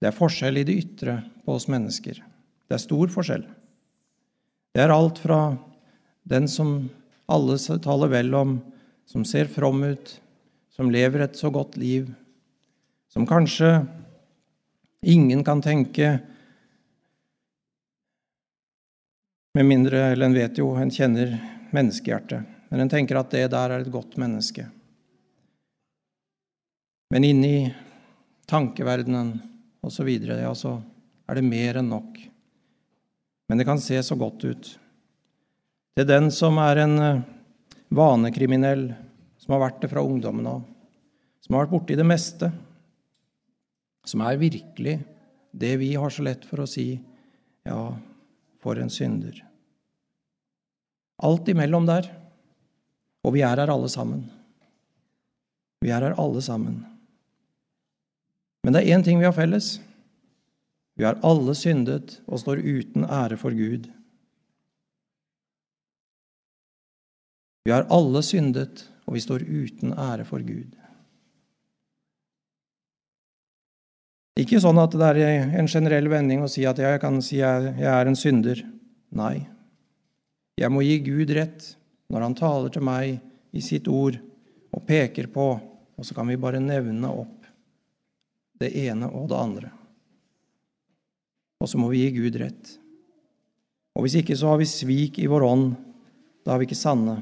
Det 0.00 0.08
er 0.08 0.16
forskjell 0.16 0.60
i 0.60 0.66
det 0.68 0.76
ytre 0.80 1.16
på 1.44 1.56
oss 1.56 1.68
mennesker. 1.72 2.20
Det 2.68 2.76
er 2.76 2.84
stor 2.84 3.10
forskjell. 3.12 3.44
Det 4.76 4.84
er 4.84 4.92
alt 4.94 5.18
fra 5.20 5.40
den 6.28 6.46
som 6.48 6.90
alle 7.30 7.56
taler 7.82 8.10
vel 8.12 8.34
om, 8.34 8.58
som 9.06 9.24
ser 9.24 9.50
from 9.50 9.82
ut, 9.84 10.16
som 10.74 10.90
lever 10.90 11.24
et 11.24 11.38
så 11.38 11.50
godt 11.50 11.78
liv, 11.80 12.10
som 13.10 13.26
kanskje 13.26 13.80
Ingen 15.00 15.40
kan 15.44 15.62
tenke 15.64 16.18
Med 19.56 19.64
mindre 19.64 20.12
eller 20.12 20.26
en 20.26 20.34
vet 20.36 20.58
jo, 20.60 20.74
en 20.76 20.92
kjenner 20.92 21.32
menneskehjertet. 21.74 22.44
Men 22.70 22.84
en 22.84 22.90
tenker 22.92 23.18
at 23.18 23.32
det 23.34 23.48
der 23.50 23.72
er 23.74 23.82
et 23.82 23.90
godt 23.90 24.14
menneske. 24.20 24.68
Men 27.10 27.26
inni 27.26 27.72
tankeverdenen 28.46 29.32
osv. 29.82 30.06
Ja, 30.06 30.52
så 30.54 30.76
er 31.26 31.40
det 31.40 31.48
mer 31.48 31.80
enn 31.80 31.90
nok. 31.90 32.20
Men 33.50 33.58
det 33.58 33.66
kan 33.66 33.82
se 33.82 33.98
så 34.06 34.14
godt 34.14 34.46
ut. 34.46 34.70
Er 35.98 36.06
den 36.06 36.30
som 36.34 36.58
er 36.62 36.82
en 36.84 36.98
eh, 37.02 37.22
vanekriminell, 37.90 38.90
som 39.40 39.56
har 39.56 39.64
vært 39.64 39.80
det 39.82 39.90
fra 39.90 40.04
ungdommen 40.06 40.46
av, 40.46 40.62
som 41.42 41.56
har 41.56 41.66
vært 41.66 41.74
borti 41.74 41.96
det 41.98 42.06
meste, 42.06 42.50
som 44.06 44.22
er 44.24 44.40
virkelig 44.40 44.98
det 45.50 45.74
vi 45.80 45.92
har 45.98 46.12
så 46.14 46.24
lett 46.24 46.46
for 46.46 46.62
å 46.62 46.68
si 46.70 46.92
ja, 47.66 47.80
for 48.62 48.78
en 48.80 48.92
synder. 48.92 49.42
Alt 51.20 51.50
imellom 51.52 51.88
der. 51.88 52.08
Og 53.20 53.34
vi 53.34 53.42
er 53.44 53.60
her 53.60 53.68
alle 53.68 53.90
sammen. 53.92 54.22
Vi 55.84 55.90
er 55.92 56.06
her 56.06 56.16
alle 56.20 56.40
sammen. 56.44 56.78
Men 58.64 58.72
det 58.76 58.82
er 58.82 58.96
én 58.96 59.04
ting 59.04 59.20
vi 59.20 59.28
har 59.28 59.36
felles. 59.36 59.74
Vi 60.96 61.04
har 61.04 61.20
alle 61.24 61.52
syndet 61.56 62.18
og 62.26 62.40
står 62.40 62.62
uten 62.64 63.04
ære 63.04 63.36
for 63.40 63.56
Gud. 63.56 63.90
Vi 67.64 67.72
har 67.74 67.88
alle 67.92 68.22
syndet, 68.24 68.86
og 69.04 69.16
vi 69.16 69.22
står 69.24 69.44
uten 69.44 69.92
ære 69.92 70.24
for 70.28 70.42
Gud. 70.44 70.76
Ikke 74.40 74.60
sånn 74.62 74.78
at 74.80 74.94
det 74.96 75.08
er 75.10 75.50
en 75.60 75.68
generell 75.68 76.08
vending 76.08 76.44
å 76.44 76.48
si 76.48 76.64
at 76.68 76.78
jeg 76.80 77.00
kan 77.02 77.18
si 77.24 77.40
jeg, 77.42 77.74
jeg 77.76 77.90
er 77.90 78.08
en 78.08 78.16
synder. 78.16 78.62
Nei. 79.12 79.42
Jeg 80.60 80.72
må 80.72 80.84
gi 80.86 80.96
Gud 81.04 81.32
rett 81.36 81.74
når 82.10 82.24
han 82.24 82.36
taler 82.38 82.72
til 82.72 82.84
meg 82.86 83.18
i 83.52 83.62
sitt 83.64 83.88
ord 83.90 84.16
og 84.70 84.86
peker 84.86 85.28
på, 85.32 85.50
og 85.58 86.06
så 86.06 86.16
kan 86.16 86.30
vi 86.30 86.40
bare 86.40 86.62
nevne 86.62 87.10
opp 87.10 87.48
det 88.60 88.70
ene 88.86 89.08
og 89.08 89.28
det 89.30 89.40
andre. 89.40 89.72
Og 91.60 91.68
så 91.68 91.80
må 91.80 91.90
vi 91.92 92.04
gi 92.04 92.14
Gud 92.16 92.38
rett. 92.40 92.76
Og 93.96 94.06
hvis 94.06 94.16
ikke, 94.20 94.36
så 94.38 94.52
har 94.52 94.60
vi 94.60 94.68
svik 94.68 95.18
i 95.20 95.28
vår 95.28 95.44
ånd. 95.44 95.74
Da 96.46 96.54
er 96.54 96.62
vi 96.62 96.68
ikke 96.70 96.78
sanne. 96.78 97.18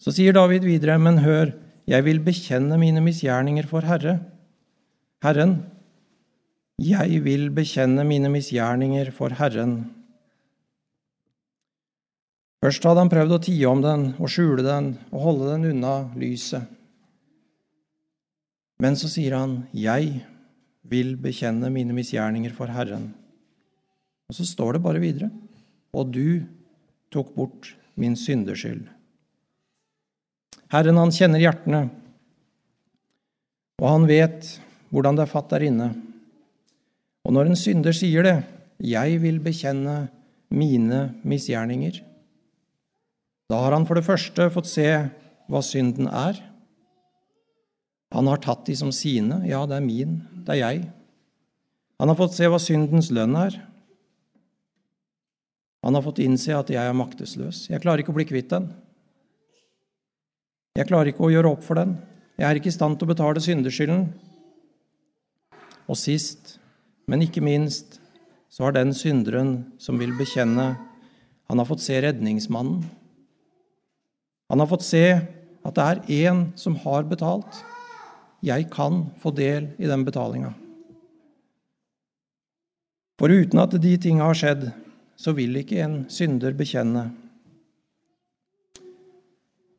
Så 0.00 0.14
sier 0.16 0.32
David 0.32 0.64
videre, 0.64 0.96
men 0.98 1.20
hør, 1.20 1.52
jeg 1.90 2.04
vil 2.06 2.22
bekjenne 2.24 2.78
mine 2.80 3.02
misgjerninger 3.04 3.66
for 3.68 3.84
Herre. 3.84 4.16
Herren, 5.20 5.58
jeg 6.80 7.20
vil 7.26 7.50
bekjenne 7.52 8.06
mine 8.08 8.30
misgjerninger 8.32 9.10
for 9.12 9.34
Herren. 9.36 9.90
Først 12.64 12.84
hadde 12.84 13.02
han 13.04 13.12
prøvd 13.12 13.34
å 13.36 13.40
tie 13.44 13.68
om 13.68 13.82
den 13.84 14.06
og 14.16 14.32
skjule 14.32 14.64
den 14.64 14.94
og 15.10 15.24
holde 15.24 15.50
den 15.52 15.66
unna 15.74 15.94
lyset. 16.20 16.64
Men 18.80 18.96
så 18.96 19.08
sier 19.12 19.36
han, 19.36 19.66
'Jeg 19.72 20.24
vil 20.84 21.16
bekjenne 21.16 21.68
mine 21.68 21.92
misgjerninger 21.92 22.52
for 22.52 22.66
Herren'. 22.66 23.12
Og 24.28 24.34
så 24.36 24.44
står 24.48 24.72
det 24.72 24.82
bare 24.82 25.00
videre, 25.00 25.30
'Og 25.92 26.12
du 26.12 26.46
tok 27.12 27.34
bort 27.34 27.76
min 27.96 28.14
synderskyld'. 28.14 28.99
Herren, 30.70 31.00
han 31.00 31.10
kjenner 31.10 31.42
hjertene, 31.42 31.88
og 33.80 33.88
han 33.88 34.06
vet 34.06 34.52
hvordan 34.94 35.16
det 35.18 35.24
er 35.24 35.32
fatt 35.32 35.50
der 35.50 35.64
inne. 35.66 35.88
Og 37.26 37.34
når 37.34 37.50
en 37.50 37.58
synder 37.58 37.96
sier 37.96 38.22
det, 38.26 38.36
'Jeg 38.78 39.20
vil 39.20 39.40
bekjenne 39.40 40.08
mine 40.50 41.14
misgjerninger', 41.24 42.00
da 43.50 43.58
har 43.64 43.72
han 43.72 43.86
for 43.86 43.98
det 43.98 44.06
første 44.06 44.46
fått 44.54 44.70
se 44.70 44.86
hva 45.50 45.60
synden 45.62 46.06
er. 46.06 46.38
Han 48.14 48.26
har 48.30 48.38
tatt 48.38 48.64
de 48.66 48.76
som 48.76 48.92
sine. 48.94 49.42
Ja, 49.46 49.66
det 49.66 49.76
er 49.76 49.86
min, 49.86 50.22
det 50.46 50.54
er 50.54 50.60
jeg. 50.62 50.92
Han 51.98 52.08
har 52.08 52.18
fått 52.18 52.36
se 52.38 52.46
hva 52.46 52.58
syndens 52.62 53.10
lønn 53.10 53.34
er. 53.36 53.58
Han 55.82 55.96
har 55.96 56.02
fått 56.02 56.22
innse 56.22 56.54
at 56.54 56.70
jeg 56.70 56.80
er 56.80 56.96
maktesløs. 56.96 57.68
Jeg 57.72 57.82
klarer 57.82 58.04
ikke 58.04 58.14
å 58.14 58.18
bli 58.18 58.28
kvitt 58.28 58.50
den. 58.52 58.70
Jeg 60.78 60.86
klarer 60.86 61.10
ikke 61.10 61.26
å 61.26 61.32
gjøre 61.32 61.50
opp 61.50 61.64
for 61.66 61.80
den. 61.80 61.96
Jeg 62.38 62.46
er 62.46 62.58
ikke 62.58 62.70
i 62.70 62.74
stand 62.74 62.98
til 62.98 63.08
å 63.08 63.12
betale 63.12 63.42
syndeskylden. 63.42 64.04
Og 65.90 65.98
sist, 65.98 66.58
men 67.10 67.24
ikke 67.26 67.42
minst, 67.42 67.98
så 68.50 68.66
har 68.66 68.76
den 68.76 68.94
synderen 68.94 69.72
som 69.82 69.98
vil 69.98 70.14
bekjenne, 70.18 70.72
han 71.50 71.58
har 71.58 71.66
fått 71.66 71.82
se 71.82 71.96
redningsmannen. 72.02 72.84
Han 74.50 74.62
har 74.62 74.68
fått 74.70 74.86
se 74.86 75.04
at 75.66 75.76
det 75.76 75.86
er 75.86 76.30
én 76.30 76.44
som 76.58 76.76
har 76.84 77.06
betalt. 77.10 77.60
Jeg 78.42 78.68
kan 78.72 79.08
få 79.20 79.32
del 79.34 79.72
i 79.78 79.90
den 79.90 80.04
betalinga. 80.06 80.52
For 83.20 83.34
uten 83.34 83.60
at 83.60 83.74
de 83.82 83.96
tinga 84.00 84.30
har 84.30 84.38
skjedd, 84.38 84.70
så 85.18 85.34
vil 85.36 85.58
ikke 85.60 85.82
en 85.84 85.96
synder 86.08 86.54
bekjenne. 86.56 87.10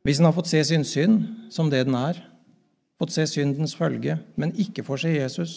Hvis 0.02 0.18
en 0.18 0.26
har 0.26 0.34
fått 0.34 0.50
se 0.50 0.62
sin 0.66 0.84
synd 0.86 1.50
som 1.54 1.70
det 1.70 1.84
den 1.86 1.94
er, 1.98 2.18
fått 2.98 3.14
se 3.14 3.26
syndens 3.30 3.74
følge, 3.78 4.18
men 4.38 4.54
ikke 4.58 4.84
får 4.86 5.04
se 5.04 5.12
Jesus, 5.14 5.52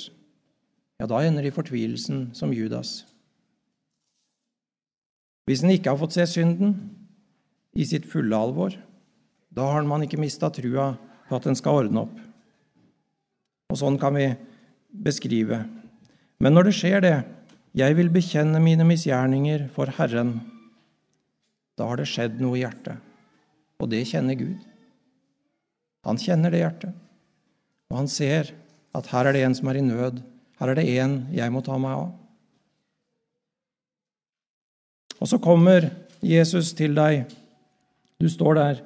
ja, 1.00 1.08
da 1.10 1.20
ender 1.26 1.44
de 1.46 1.52
i 1.52 1.56
fortvilelsen 1.56 2.30
som 2.38 2.54
Judas. 2.56 3.04
Hvis 5.46 5.62
en 5.62 5.74
ikke 5.74 5.92
har 5.92 6.00
fått 6.02 6.16
se 6.16 6.26
synden 6.30 6.76
i 7.78 7.86
sitt 7.86 8.08
fulle 8.10 8.38
alvor, 8.38 8.74
da 9.54 9.68
har 9.74 9.86
man 9.88 10.06
ikke 10.06 10.22
mista 10.22 10.50
trua 10.54 10.94
på 11.30 11.38
at 11.38 11.46
den 11.46 11.58
skal 11.58 11.84
ordne 11.84 12.06
opp. 12.06 12.16
Og 13.74 13.82
sånn 13.82 13.98
kan 14.02 14.16
vi 14.18 14.30
beskrive. 15.06 15.64
Men 16.42 16.56
når 16.56 16.70
det 16.70 16.76
skjer 16.78 17.04
det, 17.04 17.16
jeg 17.76 17.98
vil 17.98 18.12
bekjenne 18.14 18.62
mine 18.64 18.86
misgjerninger 18.88 19.68
for 19.76 19.92
Herren, 19.98 20.38
da 21.76 21.90
har 21.90 22.00
det 22.00 22.08
skjedd 22.08 22.40
noe 22.40 22.56
i 22.58 22.64
hjertet. 22.64 23.02
Og 23.82 23.90
det 23.92 24.06
kjenner 24.10 24.38
Gud. 24.40 24.60
Han 26.06 26.20
kjenner 26.22 26.54
det 26.54 26.62
hjertet. 26.62 26.94
Og 27.92 28.00
han 28.00 28.10
ser 28.12 28.54
at 28.96 29.10
her 29.12 29.28
er 29.28 29.36
det 29.36 29.44
en 29.46 29.58
som 29.58 29.70
er 29.70 29.80
i 29.80 29.86
nød, 29.86 30.22
her 30.60 30.72
er 30.72 30.80
det 30.80 30.88
en 31.02 31.18
jeg 31.36 31.52
må 31.52 31.62
ta 31.66 31.76
meg 31.82 31.98
av. 31.98 32.14
Og 35.20 35.30
så 35.32 35.40
kommer 35.42 35.90
Jesus 36.24 36.74
til 36.78 36.96
deg. 36.96 37.26
Du 38.22 38.28
står 38.32 38.60
der 38.60 38.82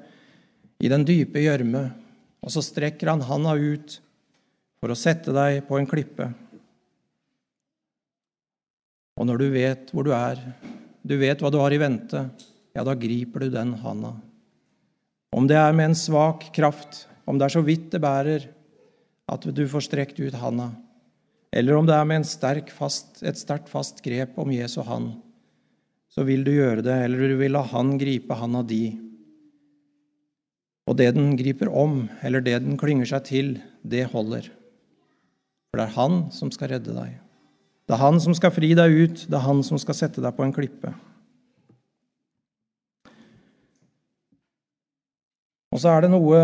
i 0.79 0.89
den 0.91 1.05
dype 1.05 1.41
gjørme, 1.43 1.89
og 2.39 2.53
så 2.53 2.63
strekker 2.63 3.11
han 3.11 3.25
handa 3.27 3.55
ut 3.59 3.99
for 4.79 4.91
å 4.93 4.97
sette 4.97 5.33
deg 5.35 5.65
på 5.67 5.77
en 5.77 5.89
klippe. 5.89 6.29
Og 9.19 9.27
når 9.27 9.41
du 9.41 9.47
vet 9.51 9.91
hvor 9.91 10.07
du 10.07 10.13
er, 10.15 10.39
du 11.03 11.17
vet 11.19 11.41
hva 11.43 11.51
du 11.51 11.59
har 11.59 11.75
i 11.75 11.81
vente, 11.81 12.23
ja, 12.71 12.85
da 12.87 12.95
griper 12.95 13.43
du 13.43 13.51
den 13.51 13.75
handa. 13.83 14.13
Om 15.35 15.47
det 15.49 15.57
er 15.59 15.75
med 15.75 15.91
en 15.91 15.97
svak 15.97 16.47
kraft, 16.55 17.05
om 17.29 17.37
det 17.37 17.47
er 17.47 17.55
så 17.57 17.63
vidt 17.65 17.91
det 17.93 18.01
bærer 18.01 18.47
at 19.29 19.45
du 19.45 19.63
får 19.69 19.85
strekt 19.85 20.21
ut 20.21 20.37
handa, 20.41 20.71
eller 21.53 21.77
om 21.77 21.85
det 21.85 21.95
er 21.97 22.05
med 22.05 22.25
sterk, 22.29 22.69
fast, 22.73 23.21
et 23.25 23.37
sterkt, 23.37 23.69
fast 23.69 24.03
grep 24.05 24.37
om 24.41 24.51
Jesu 24.53 24.81
han, 24.85 25.11
så 26.09 26.25
vil 26.25 26.43
du 26.45 26.51
gjøre 26.53 26.83
det, 26.85 26.95
eller 27.05 27.31
du 27.33 27.37
vil 27.39 27.53
la 27.53 27.63
han 27.69 27.95
gripe 28.01 28.37
handa 28.37 28.61
di. 28.65 28.97
Og 30.89 30.97
det 30.97 31.11
den 31.17 31.35
griper 31.37 31.69
om, 31.69 32.07
eller 32.25 32.41
det 32.41 32.57
den 32.65 32.77
klynger 32.81 33.09
seg 33.09 33.25
til, 33.29 33.51
det 33.85 34.07
holder. 34.13 34.49
For 35.69 35.81
det 35.81 35.85
er 35.85 35.97
han 35.97 36.21
som 36.33 36.49
skal 36.53 36.73
redde 36.73 36.95
deg. 36.97 37.17
Det 37.89 37.95
er 37.97 38.01
han 38.01 38.17
som 38.21 38.33
skal 38.37 38.53
fri 38.53 38.71
deg 38.77 38.93
ut, 38.93 39.21
det 39.29 39.37
er 39.37 39.45
han 39.45 39.61
som 39.65 39.81
skal 39.81 39.97
sette 39.97 40.21
deg 40.21 40.33
på 40.37 40.45
en 40.45 40.53
klippe. 40.53 40.93
Og 45.69 45.81
så 45.81 45.91
er 45.93 46.05
det 46.05 46.11
noe 46.13 46.39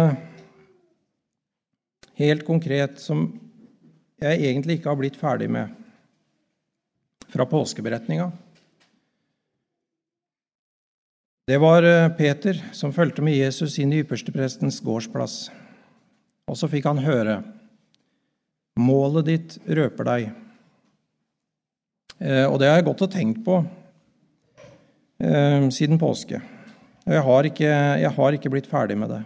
helt 2.20 2.46
konkret 2.48 3.02
som 3.02 3.26
jeg 4.22 4.42
egentlig 4.48 4.78
ikke 4.78 4.92
har 4.92 5.00
blitt 5.00 5.18
ferdig 5.20 5.50
med 5.52 5.74
fra 7.34 7.48
påskeberetninga. 7.50 8.30
Det 11.46 11.58
var 11.62 11.86
eh, 11.86 12.10
Peter 12.18 12.58
som 12.74 12.94
fulgte 12.94 13.22
med 13.26 13.36
Jesus 13.38 13.76
inn 13.82 13.92
i 13.94 14.00
yppersteprestens 14.02 14.80
gårdsplass. 14.86 15.36
Og 16.50 16.58
så 16.58 16.70
fikk 16.72 16.88
han 16.90 17.04
høre 17.06 17.42
Målet 18.76 19.28
ditt 19.30 19.54
røper 19.72 20.08
deg. 20.10 20.24
Eh, 22.20 22.44
og 22.44 22.58
det 22.60 22.68
har 22.68 22.82
jeg 22.82 22.88
gått 22.90 23.04
og 23.06 23.14
tenkt 23.14 23.40
på 23.46 23.62
eh, 25.24 25.70
siden 25.72 26.02
påske. 26.02 26.42
Og 27.06 27.14
jeg 27.14 27.22
har, 27.22 27.48
ikke, 27.52 27.72
jeg 28.02 28.12
har 28.18 28.36
ikke 28.36 28.50
blitt 28.50 28.70
ferdig 28.70 28.98
med 28.98 29.12
det. 29.14 29.22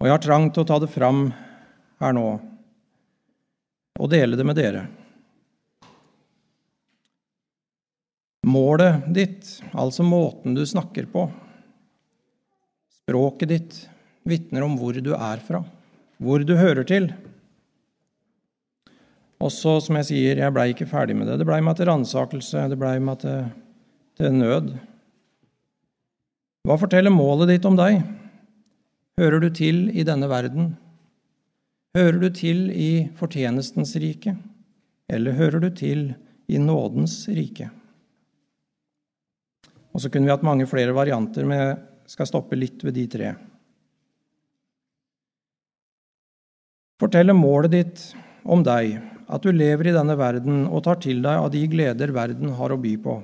Og 0.00 0.08
jeg 0.08 0.14
har 0.14 0.22
trang 0.24 0.48
til 0.52 0.64
å 0.64 0.68
ta 0.68 0.78
det 0.80 0.88
fram 0.92 1.26
her 2.00 2.14
nå 2.16 2.28
og 3.94 4.10
dele 4.10 4.34
det 4.34 4.46
med 4.46 4.56
dere. 4.58 4.86
Målet 8.44 9.04
ditt, 9.14 9.50
altså 9.72 10.04
måten 10.04 10.56
du 10.56 10.64
snakker 10.66 11.06
på, 11.12 11.28
språket 13.04 13.52
ditt, 13.52 13.76
vitner 14.24 14.64
om 14.66 14.74
hvor 14.80 14.96
du 14.96 15.12
er 15.14 15.40
fra, 15.44 15.62
hvor 16.18 16.42
du 16.44 16.56
hører 16.58 16.88
til. 16.88 17.10
Også, 19.44 19.76
som 19.84 20.00
jeg 20.00 20.08
sier, 20.08 20.40
jeg 20.40 20.56
blei 20.56 20.70
ikke 20.72 20.88
ferdig 20.88 21.16
med 21.18 21.28
det. 21.28 21.38
Det 21.40 21.46
blei 21.48 21.60
meg 21.64 21.76
til 21.78 21.88
ransakelse, 21.90 22.66
det 22.72 22.80
blei 22.80 22.96
meg 23.02 23.20
til, 23.22 23.48
til 24.18 24.36
nød. 24.36 24.74
Hva 26.64 26.78
forteller 26.80 27.12
målet 27.12 27.50
ditt 27.52 27.66
om 27.68 27.74
deg? 27.76 27.98
Hører 29.20 29.42
du 29.42 29.50
til 29.52 29.90
i 29.92 30.04
denne 30.06 30.30
verden? 30.30 30.70
Hører 31.94 32.16
du 32.22 32.30
til 32.32 32.70
i 32.72 33.06
fortjenestens 33.18 33.92
rike, 34.00 34.32
eller 35.12 35.36
hører 35.36 35.60
du 35.60 35.68
til 35.76 36.06
i 36.48 36.58
nådens 36.58 37.18
rike? 37.36 37.68
Og 39.92 40.00
så 40.00 40.08
kunne 40.08 40.26
vi 40.26 40.32
hatt 40.32 40.46
mange 40.46 40.66
flere 40.66 40.96
varianter, 40.96 41.44
men 41.44 41.60
jeg 41.60 41.76
skal 42.16 42.30
stoppe 42.32 42.56
litt 42.56 42.80
ved 42.82 42.96
de 42.96 43.04
tre. 43.12 43.34
Forteller 46.98 47.36
målet 47.36 47.76
ditt 47.76 48.08
om 48.48 48.64
deg 48.64 48.96
at 49.28 49.44
du 49.44 49.52
lever 49.52 49.92
i 49.92 49.94
denne 49.94 50.16
verden 50.16 50.64
og 50.64 50.86
tar 50.88 50.96
til 51.04 51.20
deg 51.20 51.44
av 51.44 51.52
de 51.52 51.62
gleder 51.68 52.16
verden 52.16 52.56
har 52.56 52.72
å 52.72 52.80
by 52.80 52.96
på? 53.04 53.20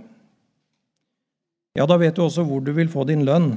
Ja, 1.76 1.87
da 1.87 1.96
vet 2.00 2.16
du 2.16 2.24
også 2.24 2.42
hvor 2.46 2.62
du 2.64 2.72
vil 2.74 2.90
få 2.90 3.04
din 3.06 3.22
lønn. 3.26 3.52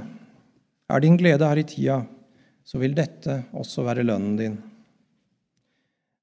Er 0.92 1.02
din 1.02 1.18
glede 1.18 1.48
her 1.48 1.58
i 1.58 1.66
tida, 1.66 2.04
så 2.64 2.80
vil 2.82 2.94
dette 2.98 3.42
også 3.58 3.86
være 3.88 4.06
lønnen 4.06 4.36
din. 4.38 4.58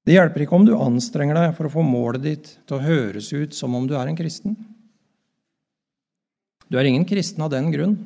Det 0.07 0.15
hjelper 0.15 0.45
ikke 0.45 0.57
om 0.57 0.65
du 0.65 0.73
anstrenger 0.79 1.37
deg 1.37 1.51
for 1.57 1.67
å 1.67 1.73
få 1.75 1.83
målet 1.85 2.23
ditt 2.23 2.47
til 2.65 2.77
å 2.77 2.85
høres 2.85 3.29
ut 3.35 3.53
som 3.53 3.75
om 3.77 3.85
du 3.89 3.93
er 3.99 4.09
en 4.09 4.17
kristen. 4.17 4.55
Du 6.71 6.79
er 6.79 6.87
ingen 6.87 7.05
kristen 7.05 7.43
av 7.43 7.51
den 7.53 7.69
grunn. 7.73 7.97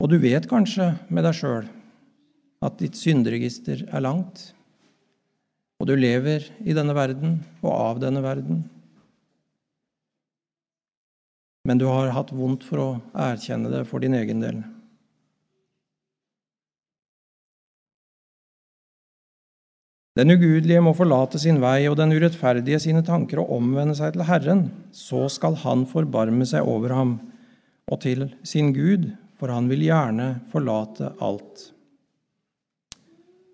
Og 0.00 0.12
du 0.12 0.16
vet 0.22 0.46
kanskje 0.48 0.92
med 1.10 1.26
deg 1.26 1.36
sjøl 1.36 1.66
at 2.64 2.78
ditt 2.80 2.96
synderegister 2.96 3.82
er 3.90 4.04
langt, 4.04 4.52
og 5.76 5.90
du 5.90 5.96
lever 5.98 6.46
i 6.64 6.72
denne 6.76 6.94
verden 6.96 7.40
og 7.60 7.72
av 7.74 8.00
denne 8.00 8.22
verden 8.24 8.62
men 11.66 11.80
du 11.82 11.88
har 11.90 12.14
hatt 12.14 12.30
vondt 12.30 12.62
for 12.62 12.78
å 12.78 12.88
erkjenne 13.26 13.72
det 13.72 13.82
for 13.90 14.02
din 14.02 14.14
egen 14.14 14.42
del. 14.44 14.62
Den 20.16 20.32
ugudelige 20.32 20.80
må 20.80 20.94
forlate 20.96 21.40
sin 21.42 21.58
vei 21.60 21.82
og 21.90 21.98
den 21.98 22.14
urettferdige 22.14 22.78
sine 22.80 23.02
tanker 23.04 23.42
og 23.42 23.50
omvende 23.58 23.96
seg 23.98 24.14
til 24.14 24.24
Herren. 24.24 24.62
Så 24.94 25.26
skal 25.28 25.58
Han 25.66 25.84
forbarme 25.90 26.46
seg 26.48 26.64
over 26.64 26.94
ham 26.96 27.18
og 27.86 28.00
til 28.00 28.30
sin 28.46 28.72
Gud, 28.72 29.10
for 29.36 29.52
han 29.52 29.68
vil 29.68 29.84
gjerne 29.84 30.30
forlate 30.54 31.12
alt. 31.20 31.68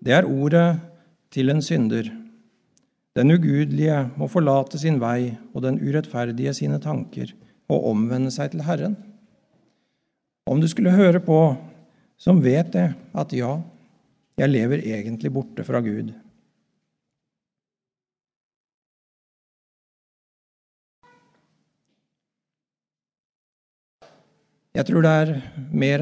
Det 0.03 0.15
er 0.15 0.29
ordet 0.29 0.79
til 1.33 1.51
en 1.51 1.61
synder. 1.61 2.07
Den 3.13 3.35
ugudelige 3.35 3.99
må 4.15 4.29
forlate 4.31 4.79
sin 4.79 5.01
vei 5.01 5.33
og 5.51 5.65
den 5.65 5.81
urettferdige 5.83 6.53
sine 6.55 6.79
tanker 6.81 7.33
og 7.71 7.87
omvende 7.93 8.31
seg 8.33 8.51
til 8.53 8.63
Herren. 8.67 8.97
Om 10.49 10.59
du 10.59 10.67
skulle 10.67 10.95
høre 10.95 11.21
på 11.23 11.39
som 12.19 12.41
vet 12.43 12.73
det, 12.75 12.89
at 13.15 13.33
ja, 13.35 13.57
jeg 14.39 14.51
lever 14.51 14.83
egentlig 14.83 15.31
borte 15.33 15.65
fra 15.67 15.81
Gud. 15.83 16.11
Jeg 24.73 24.87
tror 24.89 25.05
det 25.05 25.11
er 25.13 25.33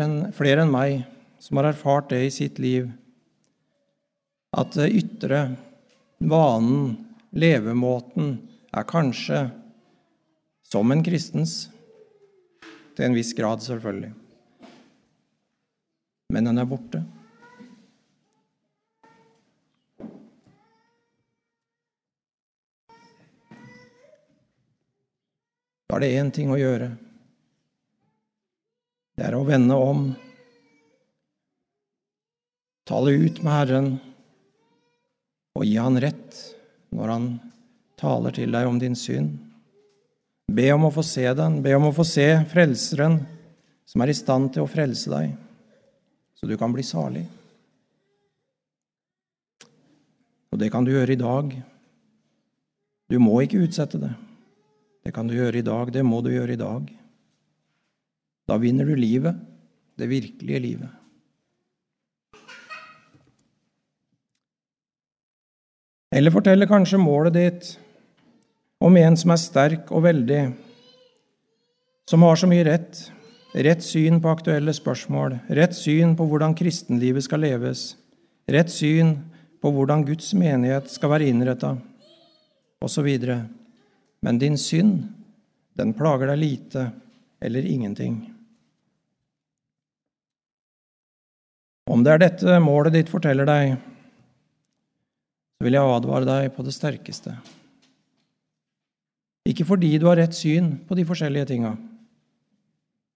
enn, 0.06 0.14
flere 0.32 0.64
enn 0.64 0.72
meg 0.72 1.02
som 1.44 1.60
har 1.60 1.72
erfart 1.74 2.12
det 2.14 2.22
i 2.24 2.32
sitt 2.32 2.60
liv, 2.62 2.86
at 4.56 4.72
det 4.78 4.94
ytre, 4.96 5.42
vanen, 6.24 6.94
levemåten, 7.36 8.38
er 8.72 8.88
kanskje 8.88 9.42
som 10.72 10.92
en 10.92 11.04
kristens. 11.04 11.70
Til 12.96 13.06
en 13.06 13.16
viss 13.16 13.34
grad, 13.36 13.64
selvfølgelig. 13.64 14.12
Men 16.32 16.48
den 16.48 16.62
er 16.62 16.68
borte. 16.68 17.02
Da 25.92 25.98
er 25.98 26.06
det 26.06 26.12
én 26.16 26.32
ting 26.32 26.54
å 26.56 26.60
gjøre. 26.60 26.94
Det 29.20 29.28
er 29.28 29.36
å 29.36 29.44
vende 29.44 29.76
om, 29.76 30.08
tale 32.88 33.12
ut 33.12 33.44
med 33.44 33.54
Herren 33.58 33.94
og 35.60 35.68
gi 35.68 35.76
Han 35.76 36.00
rett 36.00 36.44
når 36.96 37.18
Han 37.18 37.32
taler 38.00 38.40
til 38.40 38.56
deg 38.56 38.72
om 38.72 38.80
din 38.80 38.96
synd. 38.96 39.51
Be 40.50 40.72
om 40.74 40.88
å 40.88 40.94
få 40.94 41.04
se 41.06 41.28
den, 41.38 41.60
be 41.64 41.76
om 41.78 41.90
å 41.90 41.94
få 41.96 42.06
se 42.08 42.26
Frelseren, 42.52 43.20
som 43.86 44.02
er 44.04 44.12
i 44.12 44.16
stand 44.16 44.54
til 44.56 44.64
å 44.64 44.72
frelse 44.72 45.12
deg, 45.12 45.36
så 46.40 46.48
du 46.48 46.56
kan 46.60 46.72
bli 46.72 46.84
salig. 46.88 47.26
Og 50.52 50.60
det 50.60 50.72
kan 50.72 50.88
du 50.88 50.94
gjøre 50.94 51.16
i 51.16 51.20
dag. 51.20 51.52
Du 53.12 53.18
må 53.20 53.42
ikke 53.44 53.66
utsette 53.66 54.00
det. 54.00 54.14
Det 55.04 55.14
kan 55.16 55.28
du 55.28 55.36
gjøre 55.36 55.60
i 55.60 55.66
dag, 55.66 55.92
det 55.92 56.04
må 56.08 56.22
du 56.24 56.32
gjøre 56.32 56.56
i 56.56 56.60
dag. 56.60 56.88
Da 58.48 58.58
vinner 58.62 58.88
du 58.88 58.96
livet, 58.96 59.38
det 60.00 60.10
virkelige 60.12 60.64
livet. 60.64 60.98
Eller 66.12 66.34
forteller 66.34 66.68
kanskje 66.68 67.00
målet 67.00 67.36
ditt 67.38 67.72
om 68.82 68.98
en 68.98 69.18
som 69.18 69.34
er 69.34 69.40
sterk 69.40 69.92
og 69.94 70.06
veldig, 70.08 70.42
som 72.10 72.26
har 72.26 72.40
så 72.40 72.50
mye 72.50 72.66
rett, 72.66 73.04
rett 73.54 73.84
syn 73.86 74.18
på 74.24 74.32
aktuelle 74.32 74.74
spørsmål, 74.74 75.38
rett 75.54 75.76
syn 75.78 76.16
på 76.18 76.26
hvordan 76.28 76.56
kristenlivet 76.58 77.28
skal 77.28 77.44
leves, 77.46 77.92
rett 78.50 78.74
syn 78.74 79.20
på 79.62 79.72
hvordan 79.76 80.06
Guds 80.08 80.34
menighet 80.34 80.90
skal 80.90 81.14
være 81.14 81.30
innretta, 81.30 81.76
osv. 82.82 83.10
Men 84.26 84.42
din 84.42 84.58
synd, 84.58 85.06
den 85.78 85.94
plager 85.94 86.34
deg 86.34 86.42
lite 86.42 86.90
eller 87.42 87.70
ingenting. 87.70 88.18
Om 91.92 92.02
det 92.06 92.14
er 92.16 92.22
dette 92.26 92.60
målet 92.64 92.98
ditt 92.98 93.10
forteller 93.14 93.46
deg, 93.46 93.78
så 95.58 95.66
vil 95.68 95.78
jeg 95.78 95.98
advare 95.98 96.26
deg 96.26 96.54
på 96.56 96.66
det 96.66 96.74
sterkeste. 96.74 97.38
Ikke 99.50 99.66
fordi 99.66 99.96
du 99.98 100.06
har 100.10 100.20
rett 100.22 100.36
syn 100.38 100.76
på 100.88 100.98
de 100.98 101.06
forskjellige 101.08 101.50
tinga, 101.50 101.74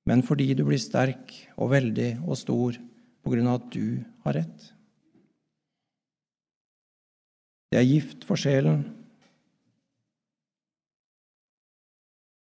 men 0.09 0.23
fordi 0.25 0.53
du 0.57 0.63
blir 0.65 0.81
sterk 0.81 1.33
og 1.57 1.71
veldig 1.73 2.11
og 2.25 2.37
stor 2.37 2.77
på 3.25 3.33
grunn 3.33 3.49
av 3.49 3.59
at 3.59 3.69
du 3.73 4.01
har 4.25 4.37
rett. 4.41 4.71
Det 7.73 7.81
er 7.81 7.89
gift 7.89 8.25
for 8.25 8.39
sjelen. 8.39 8.83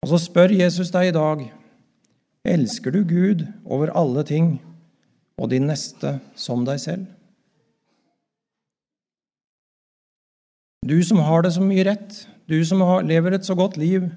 Og 0.04 0.12
så 0.12 0.20
spør 0.22 0.52
Jesus 0.54 0.92
deg 0.94 1.10
i 1.10 1.16
dag 1.16 1.46
elsker 2.46 2.94
du 2.94 3.00
Gud 3.08 3.42
over 3.64 3.90
alle 3.98 4.22
ting 4.28 4.52
og 5.40 5.50
din 5.50 5.66
neste 5.66 6.18
som 6.38 6.62
deg 6.68 6.78
selv. 6.78 7.08
Du 10.86 11.00
som 11.02 11.18
har 11.26 11.42
det 11.42 11.56
så 11.56 11.64
mye 11.64 11.84
rett, 11.88 12.20
du 12.46 12.58
som 12.64 12.82
lever 13.06 13.34
et 13.36 13.46
så 13.46 13.54
godt 13.58 13.76
liv. 13.76 14.08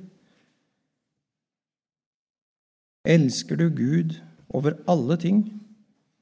Elsker 3.06 3.58
du 3.58 3.70
Gud 3.74 4.20
over 4.50 4.78
alle 4.88 5.18
ting 5.18 5.46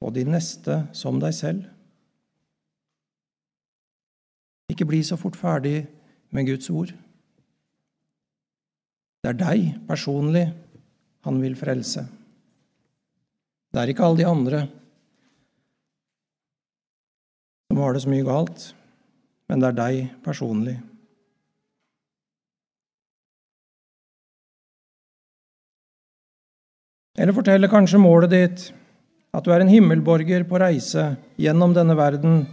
og 0.01 0.13
de 0.15 0.23
neste 0.27 0.85
som 0.95 1.19
deg 1.19 1.35
selv? 1.35 1.65
ikke 4.77 4.87
bli 4.89 4.99
så 5.05 5.17
fort 5.17 5.37
ferdig 5.39 5.87
med 6.35 6.47
Guds 6.49 6.69
ord. 6.69 6.91
Det 9.23 9.31
er 9.31 9.39
deg 9.39 9.69
personlig 9.87 10.45
han 11.25 11.39
vil 11.41 11.55
frelse. 11.59 12.03
Det 13.73 13.81
er 13.81 13.91
ikke 13.91 14.05
alle 14.05 14.21
de 14.21 14.27
andre 14.27 14.59
som 17.67 17.81
har 17.81 17.95
det 17.95 18.03
så 18.03 18.11
mye 18.11 18.27
galt, 18.27 18.67
men 19.49 19.63
det 19.63 19.71
er 19.71 19.79
deg 19.79 19.97
personlig. 20.23 20.77
Eller 27.17 27.33
forteller 27.33 27.71
kanskje 27.71 28.01
målet 28.01 28.33
ditt 28.33 28.67
at 29.33 29.45
du 29.45 29.51
er 29.53 29.63
en 29.63 29.71
himmelborger 29.71 30.45
på 30.49 30.59
reise 30.61 31.15
gjennom 31.41 31.73
denne 31.73 31.97
verden, 31.97 32.43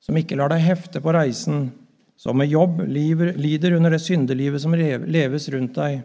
som 0.00 0.16
ikke 0.16 0.38
lar 0.38 0.52
deg 0.52 0.62
hefte 0.64 1.02
på 1.02 1.12
reisen, 1.14 1.68
som 2.16 2.38
med 2.38 2.50
jobb 2.52 2.82
lider 2.86 3.76
under 3.76 3.94
det 3.94 4.02
syndelivet 4.04 4.62
som 4.62 4.74
leves 4.76 5.48
rundt 5.52 5.76
deg, 5.76 6.00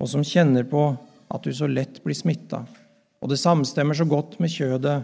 og 0.00 0.10
som 0.10 0.24
kjenner 0.26 0.64
på 0.68 0.86
at 1.32 1.44
du 1.44 1.52
så 1.54 1.68
lett 1.70 2.00
blir 2.04 2.16
smitta. 2.16 2.64
Og 3.22 3.30
det 3.30 3.40
samstemmer 3.40 3.96
så 3.96 4.08
godt 4.08 4.38
med 4.42 4.50
kjødet. 4.50 4.98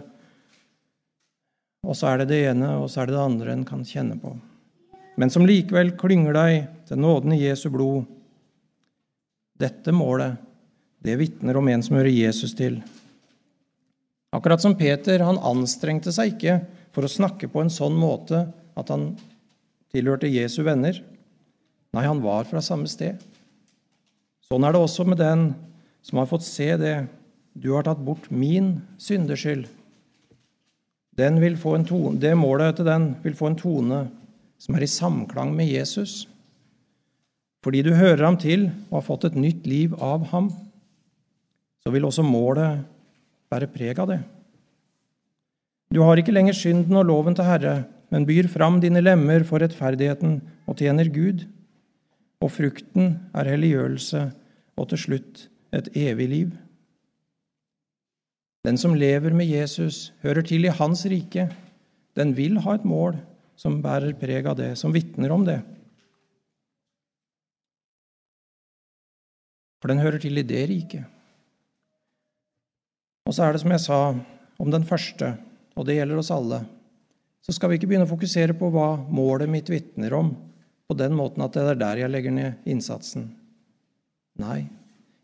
Og 1.87 1.95
så 1.95 2.09
er 2.09 2.21
det 2.21 2.29
det 2.33 2.41
ene, 2.49 2.73
og 2.81 2.89
så 2.91 3.01
er 3.01 3.09
det 3.09 3.15
det 3.15 3.23
andre 3.23 3.55
en 3.55 3.65
kan 3.67 3.85
kjenne 3.87 4.17
på. 4.19 4.33
Men 5.19 5.31
som 5.31 5.47
likevel 5.47 5.93
klynger 5.99 6.35
deg 6.35 6.67
til 6.89 6.99
nåden 6.99 7.35
i 7.35 7.41
Jesu 7.45 7.69
blod. 7.71 8.03
Dette 9.59 9.91
målet 9.95 10.48
det 11.03 11.15
vitner 11.19 11.57
om 11.57 11.67
en 11.71 11.83
som 11.83 11.97
hører 11.99 12.11
Jesus 12.11 12.55
til. 12.57 12.81
Akkurat 14.35 14.61
som 14.61 14.75
Peter, 14.77 15.23
han 15.25 15.39
anstrengte 15.41 16.11
seg 16.13 16.35
ikke 16.35 16.59
for 16.93 17.05
å 17.05 17.11
snakke 17.11 17.49
på 17.49 17.63
en 17.63 17.71
sånn 17.73 17.95
måte 17.97 18.43
at 18.77 18.91
han 18.93 19.13
tilhørte 19.93 20.29
Jesu 20.29 20.61
venner. 20.67 20.99
Nei, 21.95 22.05
han 22.05 22.21
var 22.21 22.45
fra 22.49 22.61
samme 22.61 22.89
sted. 22.91 23.17
Sånn 24.45 24.65
er 24.65 24.75
det 24.75 24.83
også 24.83 25.05
med 25.07 25.21
den 25.21 25.49
som 26.05 26.21
har 26.21 26.29
fått 26.29 26.45
se 26.45 26.69
det. 26.77 26.95
Du 27.57 27.71
har 27.73 27.87
tatt 27.87 28.01
bort 28.05 28.29
min 28.29 28.79
syndeskyld. 29.01 29.67
Tone, 31.19 32.15
det 32.21 32.31
målet 32.39 32.77
til 32.77 32.87
den 32.87 33.09
vil 33.25 33.35
få 33.35 33.49
en 33.49 33.59
tone 33.59 33.97
som 34.61 34.75
er 34.75 34.85
i 34.85 34.91
samklang 34.91 35.51
med 35.55 35.67
Jesus. 35.67 36.29
Fordi 37.65 37.81
du 37.83 37.91
hører 37.91 38.23
ham 38.23 38.37
til 38.39 38.69
og 38.87 39.01
har 39.01 39.07
fått 39.09 39.25
et 39.27 39.35
nytt 39.35 39.67
liv 39.67 39.97
av 39.99 40.29
ham 40.31 40.47
så 41.83 41.93
vil 41.93 42.05
også 42.05 42.25
målet 42.25 42.83
bære 43.49 43.69
preg 43.73 44.01
av 44.01 44.11
det. 44.11 44.19
Du 45.89 46.03
har 46.05 46.19
ikke 46.21 46.33
lenger 46.35 46.53
synden 46.53 46.99
og 46.99 47.07
loven 47.09 47.37
til 47.37 47.47
Herre, 47.47 47.75
men 48.13 48.27
byr 48.29 48.49
fram 48.51 48.77
dine 48.81 49.01
lemmer 49.01 49.45
for 49.47 49.61
rettferdigheten 49.61 50.39
og 50.69 50.77
tjener 50.77 51.09
Gud. 51.13 51.45
Og 52.39 52.51
frukten 52.53 53.15
er 53.35 53.49
helliggjørelse 53.49 54.27
og 54.79 54.89
til 54.91 55.01
slutt 55.01 55.47
et 55.75 55.89
evig 55.97 56.29
liv. 56.29 56.51
Den 58.67 58.77
som 58.77 58.95
lever 58.95 59.33
med 59.33 59.47
Jesus, 59.47 60.11
hører 60.21 60.43
til 60.45 60.67
i 60.67 60.73
hans 60.75 61.05
rike. 61.09 61.47
Den 62.15 62.35
vil 62.37 62.59
ha 62.63 62.75
et 62.75 62.85
mål 62.87 63.17
som 63.59 63.81
bærer 63.83 64.17
preg 64.19 64.47
av 64.47 64.57
det, 64.59 64.73
som 64.79 64.93
vitner 64.93 65.31
om 65.31 65.45
det. 65.47 65.59
For 69.79 69.91
den 69.91 70.03
hører 70.03 70.19
til 70.19 70.37
i 70.37 70.45
det 70.45 70.65
riket. 70.69 71.18
Og 73.29 73.35
så 73.37 73.45
er 73.45 73.53
det 73.53 73.61
som 73.61 73.69
jeg 73.75 73.81
sa 73.83 73.97
om 74.57 74.71
den 74.73 74.85
første, 74.89 75.35
og 75.77 75.85
det 75.85 75.99
gjelder 75.99 76.17
oss 76.17 76.31
alle, 76.33 76.63
så 77.45 77.53
skal 77.53 77.69
vi 77.69 77.77
ikke 77.77 77.91
begynne 77.91 78.07
å 78.07 78.09
fokusere 78.09 78.55
på 78.57 78.71
hva 78.73 78.95
målet 79.05 79.51
mitt 79.53 79.69
vitner 79.69 80.15
om, 80.17 80.31
på 80.89 80.95
den 80.97 81.13
måten 81.13 81.43
at 81.45 81.53
det 81.53 81.67
er 81.69 81.77
der 81.77 82.01
jeg 82.01 82.09
legger 82.09 82.33
ned 82.33 82.69
innsatsen. 82.73 83.27
Nei, 84.41 84.63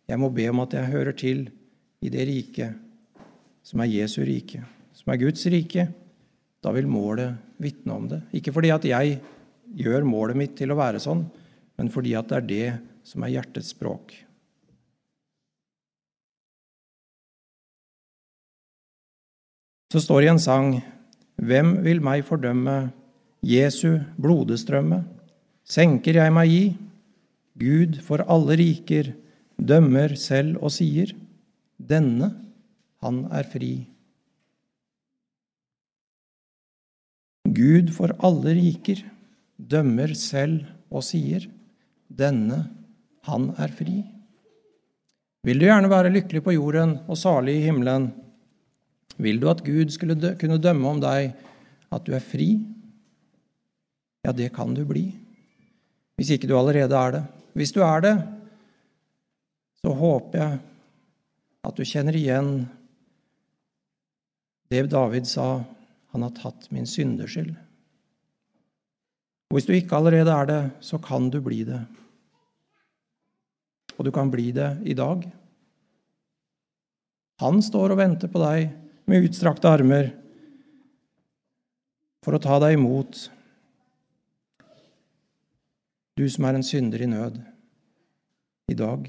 jeg 0.06 0.22
må 0.22 0.30
be 0.30 0.46
om 0.52 0.62
at 0.62 0.76
jeg 0.78 0.92
hører 0.92 1.18
til 1.18 1.48
i 2.06 2.12
det 2.14 2.28
riket 2.30 2.78
som 3.66 3.82
er 3.82 3.90
Jesu 3.90 4.20
rike, 4.28 4.62
som 4.94 5.10
er 5.10 5.22
Guds 5.24 5.48
rike. 5.50 5.88
Da 6.62 6.74
vil 6.76 6.86
målet 6.90 7.42
vitne 7.58 7.98
om 7.98 8.06
det. 8.12 8.22
Ikke 8.38 8.54
fordi 8.54 8.70
at 8.76 8.86
jeg 8.86 9.18
gjør 9.82 10.06
målet 10.06 10.38
mitt 10.38 10.54
til 10.60 10.70
å 10.70 10.78
være 10.78 11.02
sånn, 11.02 11.26
men 11.82 11.90
fordi 11.90 12.14
at 12.22 12.30
det 12.30 12.38
er 12.38 12.50
det 12.54 12.70
som 13.10 13.26
er 13.26 13.34
hjertets 13.40 13.74
språk. 13.74 14.14
Så 19.92 20.02
står 20.02 20.22
det 20.22 20.28
i 20.28 20.34
en 20.34 20.42
sang 20.42 20.70
Hvem 21.36 21.76
vil 21.86 22.02
meg 22.04 22.24
fordømme? 22.28 22.92
Jesu 23.46 24.00
blodestrømme. 24.18 25.04
Senker 25.66 26.18
jeg 26.18 26.34
meg 26.34 26.52
i? 26.54 26.64
Gud 27.60 28.00
for 28.06 28.24
alle 28.32 28.58
riker 28.60 29.12
dømmer 29.56 30.16
selv 30.20 30.58
og 30.64 30.74
sier, 30.76 31.14
Denne, 31.76 32.32
han 33.04 33.26
er 33.36 33.46
fri. 33.52 33.74
Gud 37.46 37.92
for 37.94 38.16
alle 38.26 38.56
riker 38.58 39.04
dømmer 39.58 40.16
selv 40.18 40.66
og 40.90 41.06
sier, 41.06 41.46
Denne, 42.10 42.66
han 43.30 43.50
er 43.62 43.72
fri. 43.76 44.02
Vil 45.46 45.62
du 45.62 45.68
gjerne 45.68 45.92
være 45.92 46.14
lykkelig 46.14 46.42
på 46.46 46.56
jorden 46.56 46.98
og 47.06 47.20
salig 47.22 47.60
i 47.60 47.66
himmelen, 47.68 48.10
vil 49.22 49.40
du 49.40 49.50
at 49.52 49.64
Gud 49.66 49.92
skulle 49.94 50.18
dø, 50.20 50.34
kunne 50.40 50.62
dømme 50.62 50.90
om 50.90 51.02
deg 51.04 51.34
at 51.94 52.06
du 52.08 52.14
er 52.16 52.24
fri? 52.24 52.56
Ja, 54.26 54.34
det 54.36 54.52
kan 54.56 54.74
du 54.76 54.84
bli. 54.88 55.08
Hvis 56.20 56.32
ikke 56.36 56.50
du 56.50 56.56
allerede 56.58 56.96
er 56.96 57.14
det. 57.16 57.24
Hvis 57.56 57.72
du 57.76 57.82
er 57.86 58.02
det, 58.04 58.16
så 59.84 59.94
håper 59.96 60.42
jeg 60.42 60.60
at 61.66 61.78
du 61.78 61.88
kjenner 61.88 62.18
igjen 62.18 62.50
det 64.74 64.88
David 64.90 65.28
sa 65.30 65.64
han 66.16 66.24
har 66.26 66.34
tatt 66.36 66.70
min 66.74 66.88
syndeskyld. 66.90 67.54
Og 69.52 69.58
hvis 69.58 69.68
du 69.68 69.76
ikke 69.76 69.98
allerede 70.00 70.32
er 70.32 70.48
det, 70.50 70.62
så 70.82 70.98
kan 71.00 71.30
du 71.30 71.38
bli 71.44 71.62
det. 71.68 71.82
Og 73.96 74.08
du 74.08 74.12
kan 74.16 74.32
bli 74.32 74.50
det 74.56 74.72
i 74.84 74.96
dag. 74.98 75.22
Han 77.44 77.62
står 77.64 77.94
og 77.94 78.00
venter 78.00 78.32
på 78.32 78.42
deg 78.42 78.72
med 79.06 79.28
utstrakte 79.28 79.70
armer 79.70 80.12
for 82.26 82.38
å 82.38 82.42
ta 82.42 82.58
deg 82.64 82.78
imot, 82.80 83.28
du 86.16 86.26
som 86.32 86.48
er 86.48 86.58
en 86.58 86.66
synder 86.66 87.04
i 87.04 87.10
nød, 87.12 87.38
i 88.72 88.78
dag. 88.80 89.06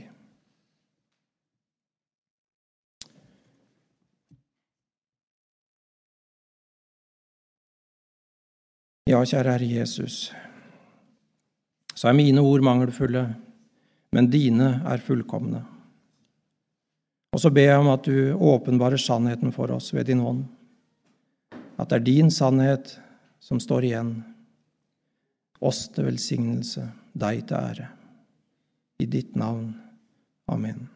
Ja, 9.06 9.20
kjære 9.22 9.54
Herre 9.54 9.70
Jesus, 9.70 10.32
så 11.94 12.10
er 12.10 12.18
mine 12.18 12.42
ord 12.42 12.64
mangelfulle, 12.66 13.22
men 14.12 14.28
dine 14.28 14.80
er 14.90 15.00
fullkomne. 15.00 15.62
Og 17.36 17.42
så 17.42 17.50
ber 17.52 17.66
jeg 17.68 17.80
om 17.82 17.90
at 17.92 18.06
du 18.08 18.32
åpenbarer 18.32 18.96
sannheten 18.96 19.52
for 19.52 19.68
oss 19.74 19.90
ved 19.92 20.08
din 20.08 20.22
hånd. 20.24 20.46
At 21.76 21.90
det 21.90 21.98
er 21.98 22.06
din 22.06 22.32
sannhet 22.32 22.94
som 23.44 23.60
står 23.60 23.84
igjen. 23.90 24.14
Oss 25.60 25.82
til 25.92 26.08
velsignelse, 26.08 26.86
deg 27.12 27.44
til 27.44 27.60
ære. 27.60 27.90
I 29.04 29.12
ditt 29.12 29.36
navn. 29.36 29.74
Amen. 30.48 30.86